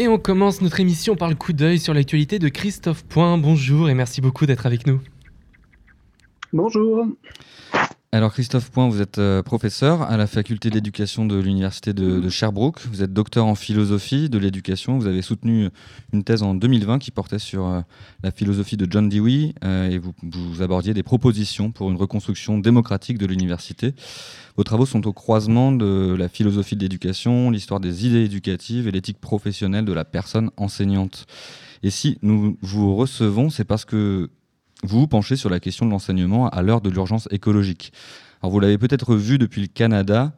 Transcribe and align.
Et 0.00 0.06
on 0.06 0.16
commence 0.16 0.62
notre 0.62 0.78
émission 0.78 1.16
par 1.16 1.28
le 1.28 1.34
coup 1.34 1.52
d'œil 1.52 1.80
sur 1.80 1.92
l'actualité 1.92 2.38
de 2.38 2.48
Christophe 2.48 3.04
Point. 3.04 3.36
Bonjour 3.36 3.90
et 3.90 3.94
merci 3.94 4.20
beaucoup 4.20 4.46
d'être 4.46 4.64
avec 4.64 4.86
nous. 4.86 5.00
Bonjour. 6.52 7.04
Alors 8.10 8.32
Christophe 8.32 8.70
Point, 8.70 8.88
vous 8.88 9.02
êtes 9.02 9.18
euh, 9.18 9.42
professeur 9.42 10.00
à 10.00 10.16
la 10.16 10.26
faculté 10.26 10.70
d'éducation 10.70 11.26
de 11.26 11.38
l'université 11.38 11.92
de, 11.92 12.26
Sherbrooke. 12.30 12.80
Vous 12.90 13.02
êtes 13.02 13.12
docteur 13.12 13.44
en 13.44 13.54
philosophie 13.54 14.30
de 14.30 14.38
l'éducation. 14.38 14.96
Vous 14.96 15.06
avez 15.06 15.20
soutenu 15.20 15.68
une 16.14 16.24
thèse 16.24 16.42
en 16.42 16.54
2020 16.54 17.00
qui 17.00 17.10
portait 17.10 17.38
sur 17.38 17.66
euh, 17.66 17.82
la 18.22 18.30
philosophie 18.30 18.78
de 18.78 18.90
John 18.90 19.10
Dewey 19.10 19.52
euh, 19.62 19.90
et 19.90 19.98
vous, 19.98 20.14
vous, 20.22 20.62
abordiez 20.62 20.94
des 20.94 21.02
propositions 21.02 21.70
pour 21.70 21.90
une 21.90 21.98
reconstruction 21.98 22.56
démocratique 22.56 23.18
de 23.18 23.26
l'université. 23.26 23.94
Vos 24.56 24.64
travaux 24.64 24.86
sont 24.86 25.06
au 25.06 25.12
croisement 25.12 25.70
de 25.70 26.16
la 26.18 26.30
philosophie 26.30 26.76
de 26.76 26.80
l'éducation, 26.80 27.50
l'histoire 27.50 27.78
des 27.78 28.06
idées 28.06 28.24
éducatives 28.24 28.88
et 28.88 28.90
l'éthique 28.90 29.20
professionnelle 29.20 29.84
de 29.84 29.92
la 29.92 30.06
personne 30.06 30.50
enseignante. 30.56 31.26
Et 31.82 31.90
si 31.90 32.16
nous 32.22 32.56
vous 32.62 32.96
recevons, 32.96 33.50
c'est 33.50 33.64
parce 33.64 33.84
que 33.84 34.30
vous 34.82 35.00
vous 35.00 35.08
penchez 35.08 35.36
sur 35.36 35.50
la 35.50 35.60
question 35.60 35.86
de 35.86 35.90
l'enseignement 35.90 36.48
à 36.48 36.62
l'heure 36.62 36.80
de 36.80 36.90
l'urgence 36.90 37.28
écologique. 37.30 37.92
Alors 38.40 38.52
vous 38.52 38.60
l'avez 38.60 38.78
peut-être 38.78 39.16
vu 39.16 39.38
depuis 39.38 39.60
le 39.60 39.66
Canada, 39.66 40.32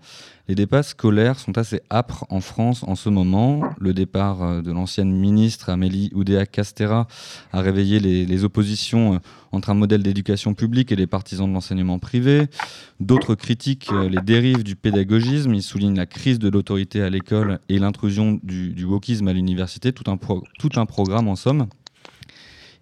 les 0.51 0.57
débats 0.57 0.83
scolaires 0.83 1.39
sont 1.39 1.57
assez 1.59 1.80
âpres 1.93 2.27
en 2.29 2.41
France 2.41 2.83
en 2.89 2.97
ce 2.97 3.09
moment. 3.09 3.63
Le 3.79 3.95
départ 3.95 4.43
euh, 4.43 4.63
de 4.63 4.73
l'ancienne 4.73 5.13
ministre 5.13 5.71
Amélie 5.71 6.11
Oudéa-Castera 6.13 7.07
a 7.53 7.61
réveillé 7.61 8.01
les, 8.01 8.45
oppositions 8.45 9.15
euh, 9.15 9.19
entre 9.53 9.71
un 9.71 9.75
modèle 9.75 10.03
d'éducation 10.03 10.55
publique 10.55 10.91
et 10.91 10.97
les 10.97 11.07
partisans 11.07 11.49
de 11.49 11.55
l'enseignement 11.55 12.01
privé. 12.01 12.49
D'autres 12.99 13.37
critiquent 13.37 13.93
euh, 13.93 14.09
les 14.09 14.21
dérives 14.23 14.65
du 14.65 14.75
pédagogisme. 14.75 15.55
Ils 15.55 15.63
soulignent 15.63 15.97
la 15.97 16.07
crise 16.07 16.41
de 16.41 16.49
l'autorité 16.49 17.01
à 17.01 17.11
l'école 17.11 17.61
et 17.69 17.79
l'intrusion 17.79 18.41
du, 18.43 18.85
wokisme 18.85 19.29
à 19.29 19.33
l'université. 19.33 19.93
Tout 19.93 20.11
un, 20.11 20.19
tout 20.59 20.71
un 20.75 20.85
programme 20.85 21.29
en 21.29 21.37
somme. 21.37 21.69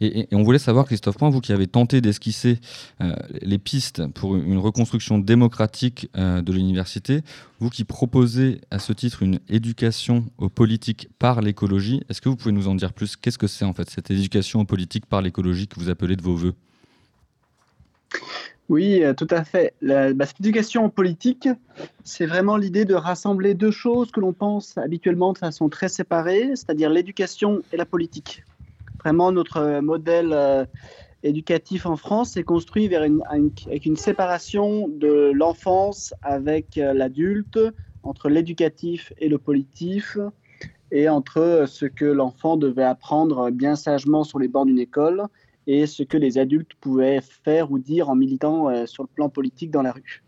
Et, 0.01 0.29
on 0.33 0.43
voulait 0.43 0.59
savoir, 0.59 0.87
Christophe 0.87 1.17
Point, 1.17 1.31
vous 1.31 1.41
qui 1.41 1.53
avez 1.53 1.67
tenté 1.67 2.01
d'esquisser 2.01 2.59
euh, 3.01 3.15
les 3.43 3.59
pistes 3.59 4.07
pour 4.09 4.37
une 4.37 4.59
reconstruction 4.59 5.19
démocratique 5.19 6.09
euh, 6.17 6.41
de 6.41 6.53
l'université, 6.53 7.23
vous 7.59 7.71
qui 7.71 7.85
proposez 7.85 8.61
à 8.71 8.79
ce 8.79 8.93
titre 8.93 9.23
une 9.23 9.41
éducation 9.49 10.27
aux 10.39 10.49
politiques 10.49 11.09
par 11.19 11.41
l'écologie, 11.41 12.03
est-ce 12.09 12.21
que 12.21 12.29
vous 12.29 12.37
pouvez 12.37 12.53
nous 12.53 12.69
en 12.69 12.75
dire 12.75 12.93
plus? 12.93 13.17
Qu'est-ce 13.17 13.39
que 13.39 13.49
c'est 13.49 13.65
en 13.65 13.73
fait 13.73 13.91
cette 13.91 14.11
éducation 14.11 14.61
aux 14.61 14.65
politiques 14.65 15.07
par 15.07 15.23
l'écologie 15.23 15.67
que 15.67 15.81
vous 15.81 15.91
appelez 15.91 16.17
de 16.17 16.23
vos 16.23 16.37
voeux? 16.37 16.55
Oui, 18.69 19.03
euh, 19.03 19.15
tout 19.15 19.29
à 19.31 19.45
fait. 19.45 19.75
Bah, 19.83 20.27
cette 20.27 20.41
éducation 20.41 20.91
politique, 20.91 21.49
c'est 22.05 22.27
vraiment 22.27 22.57
l'idée 22.57 22.85
de 22.85 22.95
rassembler 22.95 23.55
deux 23.55 23.71
choses 23.71 24.11
que 24.11 24.21
l'on 24.21 24.33
pense 24.33 24.77
habituellement 24.77 25.33
de 25.33 25.39
façon 25.39 25.69
très 25.69 25.89
séparée, 25.89 26.51
c'est-à-dire 26.55 26.91
l'éducation 26.91 27.63
et 27.73 27.77
la 27.77 27.87
politique. 27.87 28.45
Vraiment, 29.05 29.31
notre 29.31 29.81
modèle 29.81 30.33
euh, 30.33 30.65
éducatif 31.23 31.87
en 31.87 31.97
France 31.97 32.37
est 32.37 32.43
construit 32.43 32.93
avec 32.95 33.87
une 33.87 33.97
séparation 33.97 34.89
de 34.89 35.31
l'enfance 35.33 36.15
avec 36.23 36.79
euh, 36.79 36.93
l'adulte, 36.93 37.59
entre 38.03 38.29
l'éducatif 38.29 39.13
et 39.19 39.29
le 39.29 39.39
politif, 39.39 40.17
et 40.91 41.09
entre 41.09 41.65
ce 41.69 41.87
que 41.87 42.07
l'enfant 42.07 42.57
devait 42.57 42.83
apprendre 42.83 43.51
bien 43.51 43.77
sagement 43.77 44.25
sur 44.25 44.39
les 44.39 44.49
bancs 44.49 44.67
d'une 44.67 44.79
école 44.79 45.27
et 45.67 45.87
ce 45.87 46.03
que 46.03 46.17
les 46.17 46.39
adultes 46.39 46.73
pouvaient 46.81 47.21
faire 47.21 47.71
ou 47.71 47.79
dire 47.79 48.09
en 48.09 48.17
militant 48.17 48.71
euh, 48.71 48.87
sur 48.87 49.03
le 49.03 49.09
plan 49.09 49.29
politique 49.29 49.71
dans 49.71 49.83
la 49.83 49.93
rue. 49.93 50.25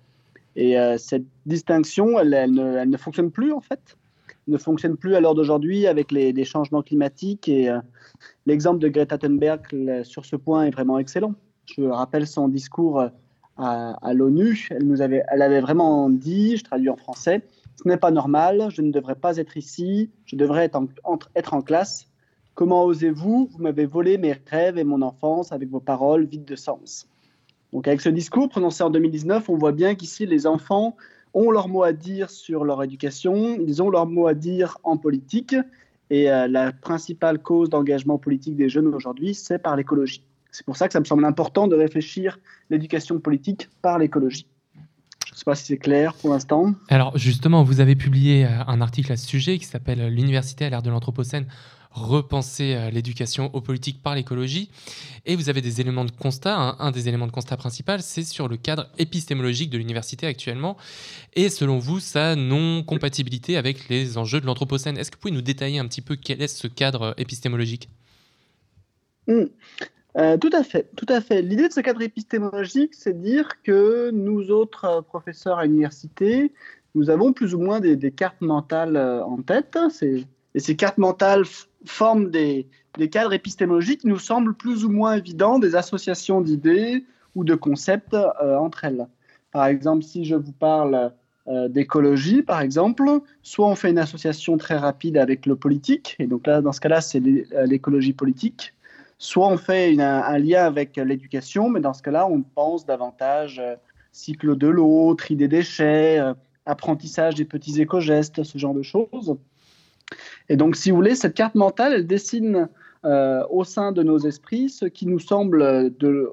Et 0.56 0.74
cette 0.98 1.24
distinction, 1.46 2.22
ne, 2.24 2.34
elle, 2.34 2.90
ne, 2.90 2.96
fonctionne 2.96 3.30
plus 3.30 3.52
en 3.52 3.60
fait 3.60 3.96
ne 4.50 4.58
fonctionne 4.58 4.96
plus 4.96 5.14
à 5.14 5.20
l'heure 5.20 5.34
d'aujourd'hui 5.34 5.86
avec 5.86 6.12
les, 6.12 6.44
changements 6.44 6.82
climatiques. 6.82 7.48
Et 7.48 7.70
euh, 7.70 7.80
l'exemple 8.46 8.78
de 8.78 8.88
Greta 8.88 9.18
Thunberg 9.18 10.02
sur 10.04 10.24
ce 10.24 10.36
point 10.36 10.64
est 10.64 10.70
vraiment 10.70 10.98
excellent. 10.98 11.34
Je 11.66 11.82
rappelle 11.82 12.26
son 12.26 12.48
discours 12.48 13.00
euh, 13.00 13.08
à, 13.56 14.12
l'ONU. 14.14 14.68
Elle, 14.70 14.86
nous 14.86 15.02
avait, 15.02 15.22
elle 15.28 15.42
avait 15.42 15.60
vraiment 15.60 16.10
dit, 16.10 16.56
je 16.56 16.64
traduis 16.64 16.88
en 16.88 16.96
français, 16.96 17.42
ce 17.82 17.88
n'est 17.88 17.96
pas 17.96 18.10
normal, 18.10 18.68
je 18.70 18.82
ne 18.82 18.90
devrais 18.90 19.14
pas 19.14 19.36
être 19.36 19.56
ici, 19.56 20.10
je 20.26 20.36
devrais 20.36 20.64
être 20.64 20.76
en, 20.76 20.86
être 21.34 21.54
en 21.54 21.62
classe. 21.62 22.08
Comment 22.54 22.84
osez-vous? 22.84 23.48
Vous 23.50 23.58
m'avez 23.62 23.86
volé 23.86 24.18
mes 24.18 24.32
rêves 24.32 24.78
et 24.78 24.84
mon 24.84 25.02
enfance 25.02 25.52
avec 25.52 25.70
vos 25.70 25.80
paroles 25.80 26.24
vides 26.24 26.44
de 26.44 26.56
sens. 26.56 27.06
Donc 27.72 27.86
avec 27.86 28.00
ce 28.00 28.08
discours 28.08 28.48
prononcé 28.48 28.82
en 28.82 28.90
2019, 28.90 29.48
on 29.48 29.56
voit 29.56 29.72
bien 29.72 29.94
qu'ici, 29.94 30.26
les 30.26 30.46
enfants 30.46 30.96
ont 31.34 31.50
leur 31.50 31.68
mot 31.68 31.82
à 31.82 31.92
dire 31.92 32.30
sur 32.30 32.64
leur 32.64 32.82
éducation, 32.82 33.58
ils 33.60 33.82
ont 33.82 33.90
leur 33.90 34.06
mot 34.06 34.26
à 34.26 34.34
dire 34.34 34.78
en 34.82 34.96
politique. 34.96 35.54
Et 36.10 36.30
euh, 36.30 36.48
la 36.48 36.72
principale 36.72 37.38
cause 37.38 37.70
d'engagement 37.70 38.18
politique 38.18 38.56
des 38.56 38.68
jeunes 38.68 38.88
aujourd'hui, 38.88 39.34
c'est 39.34 39.58
par 39.58 39.76
l'écologie. 39.76 40.24
C'est 40.50 40.66
pour 40.66 40.76
ça 40.76 40.88
que 40.88 40.92
ça 40.92 41.00
me 41.00 41.04
semble 41.04 41.24
important 41.24 41.68
de 41.68 41.76
réfléchir 41.76 42.38
l'éducation 42.68 43.20
politique 43.20 43.68
par 43.80 43.98
l'écologie. 43.98 44.46
Je 45.26 45.34
ne 45.34 45.38
sais 45.38 45.44
pas 45.44 45.54
si 45.54 45.66
c'est 45.66 45.78
clair 45.78 46.14
pour 46.14 46.30
l'instant. 46.30 46.74
Alors 46.88 47.16
justement, 47.16 47.62
vous 47.62 47.80
avez 47.80 47.94
publié 47.94 48.44
euh, 48.44 48.48
un 48.66 48.80
article 48.80 49.12
à 49.12 49.16
ce 49.16 49.26
sujet 49.26 49.58
qui 49.58 49.66
s'appelle 49.66 50.12
L'université 50.12 50.64
à 50.64 50.70
l'ère 50.70 50.82
de 50.82 50.90
l'Anthropocène 50.90 51.46
repenser 51.90 52.74
euh, 52.74 52.90
l'éducation 52.90 53.50
aux 53.54 53.60
politiques 53.60 54.02
par 54.02 54.14
l'écologie. 54.14 54.70
Et 55.26 55.36
vous 55.36 55.48
avez 55.48 55.60
des 55.60 55.80
éléments 55.80 56.04
de 56.04 56.10
constat. 56.10 56.76
Un, 56.78 56.90
des 56.90 57.08
éléments 57.08 57.26
de 57.26 57.32
constat 57.32 57.56
principal, 57.56 58.02
c'est 58.02 58.22
sur 58.22 58.48
le 58.48 58.56
cadre 58.56 58.88
épistémologique 58.98 59.70
de 59.70 59.78
l'université 59.78 60.26
actuellement. 60.26 60.76
Et 61.34 61.48
selon 61.48 61.78
vous, 61.78 62.00
sa 62.00 62.36
non-compatibilité 62.36 63.56
avec 63.56 63.88
les 63.88 64.18
enjeux 64.18 64.40
de 64.40 64.46
l'Anthropocène. 64.46 64.96
Est-ce 64.96 65.10
que 65.10 65.16
vous 65.16 65.22
pouvez 65.22 65.34
nous 65.34 65.42
détailler 65.42 65.78
un 65.78 65.86
petit 65.86 66.02
peu 66.02 66.16
quel 66.16 66.42
est 66.42 66.48
ce 66.48 66.66
cadre 66.68 67.14
épistémologique? 67.18 67.88
Hmm. 69.26 69.44
euh, 70.16 70.36
tout 70.38 70.50
à 70.52 70.64
fait, 70.64 70.88
tout 70.96 71.06
à 71.08 71.20
fait. 71.20 71.42
L'idée 71.42 71.68
de 71.68 71.72
ce 71.72 71.80
cadre 71.80 72.02
épistémologique, 72.02 72.94
c'est 72.94 73.12
de 73.12 73.22
dire 73.22 73.48
que 73.62 74.10
nous 74.12 74.50
autres 74.50 74.84
euh, 74.84 75.02
professeurs 75.02 75.58
à 75.58 75.66
l'université, 75.66 76.52
nous 76.94 77.10
avons 77.10 77.32
plus 77.32 77.54
ou 77.54 77.60
moins 77.60 77.78
des, 77.78 77.96
des 77.96 78.10
cartes 78.10 78.40
mentales 78.40 78.96
en 78.96 79.40
tête. 79.42 79.78
C'est 79.90 80.24
et 80.54 80.60
ces 80.60 80.76
cartes 80.76 80.98
mentales 80.98 81.44
forment 81.84 82.30
des, 82.30 82.66
cadres 83.10 83.32
épistémologiques 83.32 84.00
qui 84.00 84.08
nous 84.08 84.18
semblent 84.18 84.54
plus 84.54 84.84
ou 84.84 84.90
moins 84.90 85.16
évidents, 85.16 85.58
des 85.58 85.76
associations 85.76 86.40
d'idées 86.40 87.04
ou 87.34 87.44
de 87.44 87.54
concepts 87.54 88.14
euh, 88.14 88.56
entre 88.56 88.84
elles. 88.84 89.06
Par 89.52 89.66
exemple, 89.66 90.02
si 90.02 90.24
je 90.24 90.34
vous 90.34 90.52
parle 90.52 91.12
euh, 91.48 91.68
d'écologie, 91.68 92.42
par 92.42 92.60
exemple, 92.60 93.04
soit 93.42 93.68
on 93.68 93.74
fait 93.74 93.90
une 93.90 93.98
association 93.98 94.56
très 94.56 94.76
rapide 94.76 95.16
avec 95.16 95.46
le 95.46 95.56
politique, 95.56 96.16
et 96.18 96.26
donc 96.26 96.46
là, 96.46 96.60
dans 96.60 96.72
ce 96.72 96.80
cas-là, 96.80 97.00
c'est 97.00 97.22
euh, 97.22 97.66
l'écologie 97.66 98.12
politique, 98.12 98.74
soit 99.18 99.48
on 99.48 99.56
fait 99.56 100.00
un 100.00 100.38
lien 100.38 100.64
avec 100.64 100.96
l'éducation, 100.96 101.68
mais 101.68 101.80
dans 101.80 101.92
ce 101.92 102.02
cas-là, 102.02 102.26
on 102.26 102.40
pense 102.40 102.86
davantage 102.86 103.60
cycle 104.12 104.56
de 104.56 104.66
l'eau, 104.66 105.14
tri 105.14 105.36
des 105.36 105.46
déchets, 105.46 106.18
apprentissage 106.64 107.34
des 107.34 107.44
petits 107.44 107.82
éco-gestes, 107.82 108.44
ce 108.44 108.56
genre 108.56 108.72
de 108.72 108.82
choses. 108.82 109.36
Et 110.48 110.56
donc, 110.56 110.76
si 110.76 110.90
vous 110.90 110.96
voulez, 110.96 111.14
cette 111.14 111.34
carte 111.34 111.54
mentale, 111.54 111.92
elle 111.92 112.06
dessine 112.06 112.68
euh, 113.04 113.44
au 113.50 113.64
sein 113.64 113.92
de 113.92 114.02
nos 114.02 114.18
esprits 114.18 114.68
ce 114.68 114.84
qui 114.84 115.06
nous 115.06 115.18
semble 115.18 115.62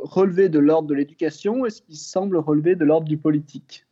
relever 0.03 0.49
de 0.49 0.59
l'ordre 0.59 0.89
de 0.89 0.95
l'éducation 0.95 1.65
et 1.65 1.69
ce 1.69 1.81
qui 1.81 1.95
semble 1.95 2.37
relever 2.37 2.75
de 2.75 2.83
l'ordre 2.83 3.07
du 3.07 3.17
politique. 3.17 3.85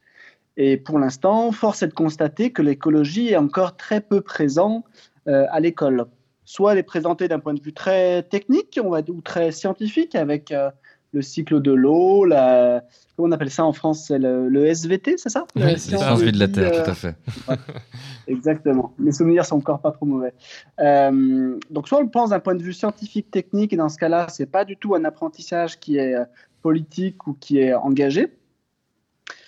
Et 0.58 0.78
pour 0.78 1.00
l'instant, 1.00 1.52
force 1.52 1.84
est 1.84 1.88
de 1.88 1.94
constater 1.94 2.52
que 2.52 2.62
l'écologie 2.62 3.30
est 3.30 3.38
encore 3.38 3.76
très 3.78 4.02
peu 4.02 4.22
présente 4.22 4.86
euh, 5.28 5.46
à 5.52 5.60
l'école. 5.60 6.06
Soit 6.44 6.74
elle 6.74 6.80
est 6.80 6.84
présentée 6.84 7.28
d'un 7.28 7.40
point 7.40 7.54
de 7.54 7.62
vue 7.62 7.74
très 7.74 8.24
technique, 8.24 8.80
ou 8.82 9.22
très 9.22 9.52
scientifique, 9.52 10.16
avec 10.16 10.52
euh, 10.52 10.70
le 11.14 11.22
cycle 11.22 11.62
de 11.62 11.72
l'eau, 11.72 12.26
la... 12.26 12.84
comment 13.16 13.30
on 13.30 13.32
appelle 13.32 13.50
ça 13.50 13.64
en 13.64 13.74
France 13.74 14.06
C'est 14.08 14.20
le, 14.20 14.66
SVT, 14.66 15.18
c'est 15.18 15.30
ça? 15.30 15.46
Oui, 15.56 15.74
c'est 15.78 15.98
sciences 15.98 16.22
de 16.22 16.38
la 16.38 16.48
Terre, 16.48 16.84
tout 16.84 16.92
à 16.92 16.94
fait. 16.94 17.16
Exactement. 18.28 18.94
Mes 19.00 19.12
souvenirs 19.12 19.46
sont 19.46 19.58
encore 19.58 19.80
pas 19.80 19.92
trop 19.92 20.06
mauvais. 20.06 20.34
Euh, 20.80 21.58
donc, 21.70 21.88
soit 21.88 22.00
on 22.00 22.02
le 22.02 22.10
pense 22.10 22.32
d'un 22.32 22.40
point 22.40 22.56
de 22.56 22.64
vue 22.64 22.74
scientifique, 22.74 23.32
technique, 23.32 23.72
et 23.74 23.78
dans 23.78 23.90
ce 23.90 23.98
cas-là, 23.98 24.28
c'est 24.30 24.46
pas 24.46 24.66
du 24.66 24.78
tout 24.78 24.96
un 24.96 25.06
apprentissage 25.06 25.80
qui 25.80 25.98
est 25.98 26.16
euh, 26.16 26.26
politique 26.62 27.28
ou 27.28 27.34
qui 27.34 27.60
est 27.60 27.74
engagé. 27.74 28.34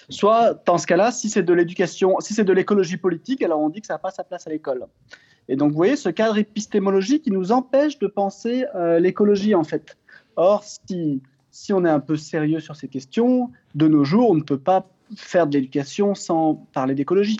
Soit, 0.10 0.63
dans 0.65 0.77
ce 0.77 0.88
cas-là, 0.88 1.12
si 1.12 1.30
c'est 1.30 1.44
de 1.44 1.53
l'éducation, 1.53 2.19
si 2.19 2.33
c'est 2.33 2.45
de 2.45 2.53
l'écologie 2.53 2.98
politique, 2.98 3.44
alors 3.44 3.60
on 3.60 3.69
dit 3.69 3.81
que 3.81 3.88
ça 3.88 3.95
n'a 3.95 4.00
pas 4.00 4.12
sa 4.12 4.24
place 4.24 4.48
à 4.48 4.50
l'école. 4.50 4.86
Et 5.50 5.56
donc, 5.56 5.71
vous 5.71 5.77
voyez, 5.77 5.95
ce 5.95 6.10
cadre 6.10 6.38
épistémologique 6.38 7.24
qui 7.24 7.31
nous 7.31 7.51
empêche 7.51 8.00
de 8.00 8.07
penser 8.07 8.65
euh, 8.75 9.00
l'écologie, 9.00 9.56
en 9.56 9.63
fait. 9.63 9.98
Or, 10.36 10.63
si 10.63 11.21
si 11.57 11.74
on 11.74 11.83
est 11.86 11.89
un 11.89 12.00
peu 12.00 12.18
sérieux 12.18 12.59
sur 12.59 12.75
ces 12.75 12.88
questions, 12.88 13.50
de 13.74 13.88
nos 13.88 14.04
jours, 14.04 14.30
on 14.30 14.36
ne 14.36 14.44
peut 14.44 14.59
pas 14.59 14.88
faire 15.15 15.48
de 15.48 15.54
l'éducation 15.54 16.13
sans 16.13 16.54
parler 16.71 16.94
d'écologie. 16.94 17.39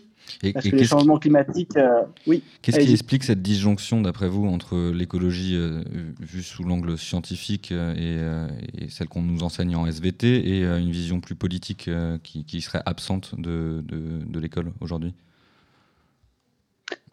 parce 0.54 0.68
que 0.68 0.76
les 0.76 0.86
changements 0.86 1.20
climatiques, 1.20 1.78
euh, 1.78 2.02
oui. 2.26 2.42
Qu'est-ce 2.64 2.80
qui 2.80 2.92
explique 2.92 3.24
cette 3.24 3.44
disjonction, 3.44 4.02
d'après 4.02 4.28
vous, 4.28 4.48
entre 4.48 4.92
l'écologie 4.92 5.56
euh, 5.56 5.84
vue 6.20 6.42
sous 6.42 6.64
l'angle 6.64 6.98
scientifique 6.98 7.72
euh, 7.72 8.50
et, 8.76 8.90
celle 8.90 9.08
qu'on 9.08 9.22
nous 9.22 9.44
enseigne 9.44 9.76
en 9.76 9.86
SVT 9.86 10.50
et 10.50 10.64
une 10.64 10.92
vision 10.92 11.22
plus 11.22 11.36
politique 11.36 11.88
qui, 12.24 12.62
serait 12.62 12.82
absente 12.88 13.40
de, 13.40 13.84
de 13.88 14.40
l'école 14.40 14.74
aujourd'hui? 14.82 15.14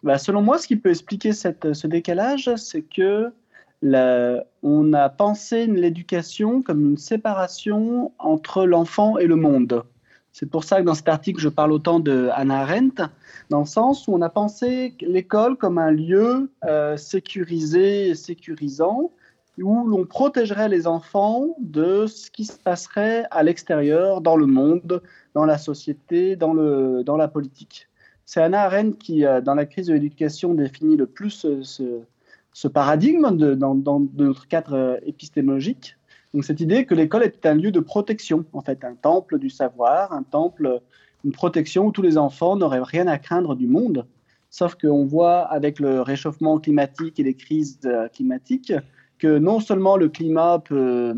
Bah, 0.01 0.17
Selon 0.17 0.41
moi, 0.41 0.57
ce 0.57 0.65
qui 0.67 0.75
peut 0.75 0.89
expliquer 0.89 1.33
cette, 1.33 1.73
ce 1.73 1.85
décalage, 1.85 2.49
c'est 2.55 2.81
que 2.81 3.31
on 4.63 4.93
a 4.93 5.09
pensé 5.09 5.67
l'éducation 5.67 6.61
comme 6.61 6.81
une 6.81 6.97
séparation 6.97 8.11
entre 8.19 8.65
l'enfant 8.65 9.17
et 9.17 9.27
le 9.27 9.35
monde. 9.35 9.83
C'est 10.37 10.49
pour 10.49 10.65
ça 10.65 10.81
que 10.81 10.85
dans 10.85 10.95
cet 10.95 11.07
article, 11.07 11.39
je 11.39 11.47
parle 11.47 11.71
autant 11.71 12.01
de 12.01 12.27
Arendt, 12.33 13.01
dans 13.49 13.59
le 13.59 13.65
sens 13.65 14.05
où 14.05 14.13
on 14.13 14.21
a 14.21 14.27
pensé 14.27 14.93
l'école 14.99 15.55
comme 15.55 15.77
un 15.77 15.91
lieu 15.91 16.51
euh, 16.65 16.97
sécurisé 16.97 18.09
et 18.09 18.15
sécurisant, 18.15 19.11
où 19.61 19.87
l'on 19.87 20.05
protégerait 20.05 20.67
les 20.67 20.87
enfants 20.87 21.55
de 21.59 22.05
ce 22.05 22.29
qui 22.29 22.43
se 22.43 22.59
passerait 22.59 23.25
à 23.31 23.43
l'extérieur, 23.43 24.19
dans 24.19 24.35
le 24.35 24.45
monde, 24.45 25.01
dans 25.35 25.45
la 25.45 25.57
société, 25.57 26.35
dans, 26.35 26.53
la 26.53 27.27
politique. 27.29 27.87
C'est 28.25 28.41
Hannah 28.41 28.63
Arendt 28.63 28.97
qui, 28.97 29.25
euh, 29.25 29.39
dans 29.39 29.55
la 29.55 29.65
crise 29.65 29.87
de 29.87 29.93
l'éducation, 29.93 30.53
définit 30.53 30.97
le 30.97 31.05
plus 31.05 31.29
ce, 31.29 31.63
ce 31.63 32.01
paradigme 32.69 33.35
de, 33.35 33.53
dans, 33.53 33.75
notre 34.15 34.47
cadre 34.47 34.73
euh, 34.73 34.97
épistémologique. 35.05 35.97
Donc 36.33 36.45
cette 36.45 36.61
idée 36.61 36.85
que 36.85 36.95
l'école 36.95 37.23
est 37.23 37.45
un 37.45 37.53
lieu 37.53 37.71
de 37.71 37.81
protection, 37.81 38.45
en 38.53 38.61
fait, 38.61 38.83
un 38.85 38.95
temple 38.95 39.39
du 39.39 39.49
savoir, 39.49 40.13
un 40.13 40.23
temple, 40.23 40.81
une 41.25 41.33
protection 41.33 41.87
où 41.87 41.91
tous 41.91 42.01
les 42.01 42.17
enfants 42.17 42.55
n'auraient 42.55 42.81
rien 42.81 43.07
à 43.07 43.17
craindre 43.17 43.55
du 43.55 43.67
monde. 43.67 44.05
Sauf 44.49 44.75
qu'on 44.75 45.05
voit 45.05 45.41
avec 45.41 45.79
le 45.79 46.01
réchauffement 46.01 46.57
climatique 46.59 47.19
et 47.19 47.23
les 47.23 47.33
crises 47.33 47.79
euh, 47.85 48.07
climatiques 48.07 48.73
que 49.19 49.37
non 49.37 49.59
seulement 49.59 49.97
le 49.97 50.07
climat 50.07 50.59
peut, 50.59 51.13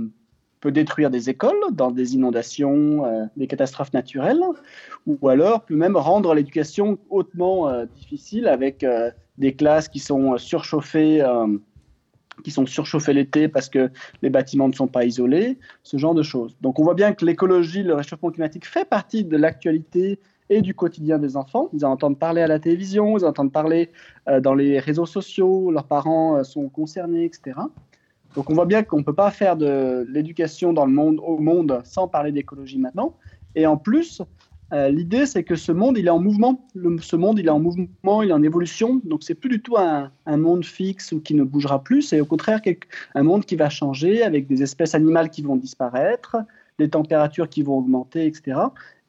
peut 0.59 0.71
détruire 0.71 1.11
des 1.11 1.29
écoles 1.29 1.71
dans 1.71 1.91
des 1.91 2.15
inondations, 2.15 3.05
euh, 3.05 3.25
des 3.37 3.45
catastrophes 3.45 3.93
naturelles, 3.93 4.41
ou 5.05 5.29
alors 5.29 5.65
peut 5.65 5.75
même 5.75 5.97
rendre 5.97 6.33
l'éducation 6.33 6.97
hautement 7.09 7.85
difficile 7.95 8.47
avec 8.47 8.83
des 9.37 9.53
classes 9.53 9.87
qui 9.87 9.99
sont 9.99 10.33
euh, 10.33 10.37
surchauffées, 10.37 11.21
euh, 11.21 11.47
surchauffées 12.45 13.13
l'été 13.13 13.47
parce 13.47 13.69
que 13.69 13.89
les 14.21 14.29
bâtiments 14.29 14.67
ne 14.67 14.73
sont 14.73 14.87
pas 14.87 15.05
isolés, 15.05 15.57
ce 15.83 15.97
genre 15.97 16.13
de 16.13 16.23
choses. 16.23 16.55
Donc 16.61 16.79
on 16.79 16.83
voit 16.83 16.95
bien 16.95 17.13
que 17.13 17.25
l'écologie, 17.25 17.83
le 17.83 17.93
réchauffement 17.93 18.31
climatique 18.31 18.65
fait 18.65 18.87
partie 18.87 19.23
de 19.23 19.37
l'actualité 19.37 20.19
et 20.49 20.61
du 20.61 20.73
quotidien 20.73 21.17
des 21.17 21.35
enfants. 21.35 21.69
Ils 21.73 21.85
en 21.85 21.91
entendent 21.91 22.19
parler 22.19 22.41
à 22.41 22.47
la 22.47 22.59
télévision, 22.59 23.17
ils 23.17 23.25
en 23.25 23.29
entendent 23.29 23.51
parler 23.51 23.91
euh, 24.27 24.39
dans 24.39 24.55
les 24.55 24.79
réseaux 24.79 25.05
sociaux, 25.05 25.71
leurs 25.71 25.87
parents 25.87 26.43
sont 26.43 26.69
concernés, 26.69 27.25
etc. 27.25 27.59
Donc 28.35 28.49
on 28.49 28.53
voit 28.53 28.65
bien 28.65 28.83
qu'on 28.83 28.99
ne 28.99 29.03
peut 29.03 29.13
pas 29.13 29.31
faire 29.31 29.57
de 29.57 30.05
l'éducation 30.09 30.71
dans 30.71 30.85
le 30.85 30.91
monde, 30.91 31.19
au 31.23 31.37
monde 31.37 31.81
sans 31.83 32.07
parler 32.07 32.31
d'écologie 32.31 32.77
maintenant. 32.77 33.15
Et 33.55 33.65
en 33.65 33.77
plus, 33.77 34.21
euh, 34.73 34.89
l'idée, 34.89 35.25
c'est 35.25 35.43
que 35.43 35.55
ce 35.55 35.71
monde, 35.71 35.97
il 35.97 36.07
est 36.07 36.11
en 36.11 36.19
mouvement. 36.19 36.67
ce 37.01 37.15
monde, 37.15 37.39
il 37.39 37.47
est 37.47 37.51
en 37.51 37.59
mouvement, 37.59 38.21
il 38.21 38.29
est 38.29 38.33
en 38.33 38.43
évolution. 38.43 39.01
Donc, 39.05 39.23
c'est 39.23 39.35
plus 39.35 39.49
du 39.49 39.61
tout 39.61 39.77
un, 39.77 40.11
monde 40.25 40.65
fixe 40.65 41.11
ou 41.13 41.21
qui 41.21 41.35
ne 41.35 41.43
bougera 41.43 41.83
plus. 41.83 42.01
C'est 42.01 42.19
au 42.19 42.25
contraire 42.25 42.61
un 43.15 43.23
monde 43.23 43.45
qui 43.45 43.55
va 43.55 43.69
changer 43.69 44.23
avec 44.23 44.47
des 44.47 44.63
espèces 44.63 44.93
animales 44.93 45.29
qui 45.29 45.41
vont 45.41 45.55
disparaître, 45.55 46.37
des 46.79 46.89
températures 46.89 47.49
qui 47.49 47.63
vont 47.63 47.77
augmenter, 47.77 48.25
etc. 48.25 48.59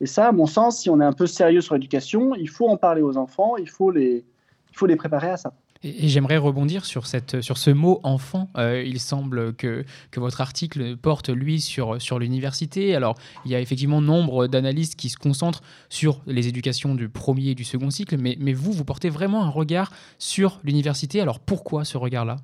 Et 0.01 0.07
ça, 0.07 0.29
à 0.29 0.33
mon 0.33 0.47
sens, 0.47 0.81
si 0.81 0.91
on 0.91 1.01
est 1.01 1.05
un 1.05 1.13
peu 1.13 1.27
sérieux 1.27 1.61
sur 1.61 1.75
l'éducation, 1.75 2.35
il 2.37 2.49
faut 2.49 2.69
en 2.69 2.77
parler 2.77 3.03
aux 3.03 3.17
enfants, 3.17 3.57
il 3.57 3.69
faut 3.69 3.91
les, 3.91 4.25
il 4.71 4.77
faut 4.77 4.87
les 4.87 4.97
préparer 4.97 5.31
à 5.31 5.37
ça. 5.37 5.53
Et, 5.83 6.09
j'aimerais 6.09 6.37
rebondir 6.37 6.85
sur, 6.85 7.07
cette, 7.07 7.41
sur 7.41 7.59
ce 7.59 7.71
mot 7.71 8.01
enfant. 8.03 8.49
Euh, 8.57 8.83
il 8.85 9.01
semble 9.01 9.55
que, 9.55 9.85
que 10.11 10.21
votre 10.21 10.41
article 10.41 10.97
porte, 10.97 11.29
lui, 11.29 11.61
sur, 11.61 12.01
sur 12.01 12.19
l'université. 12.19 12.95
Alors, 12.95 13.17
il 13.45 13.51
y 13.51 13.55
a 13.55 13.61
effectivement 13.61 14.01
nombre 14.01 14.47
d'analystes 14.47 14.97
qui 14.97 15.09
se 15.09 15.17
concentrent 15.17 15.63
sur 15.89 16.21
les 16.27 16.49
éducations 16.49 16.95
du 16.95 17.09
premier 17.09 17.51
et 17.51 17.55
du 17.55 17.65
second 17.65 17.91
cycle, 17.91 18.17
mais, 18.19 18.37
mais 18.41 18.53
vous, 18.53 18.73
vous 18.73 18.85
portez 18.85 19.09
vraiment 19.09 19.45
un 19.45 19.51
regard 19.51 19.93
sur 20.19 20.61
l'université. 20.65 21.21
Alors, 21.21 21.41
pourquoi 21.41 21.85
ce 21.85 21.97
regard-là? 21.97 22.37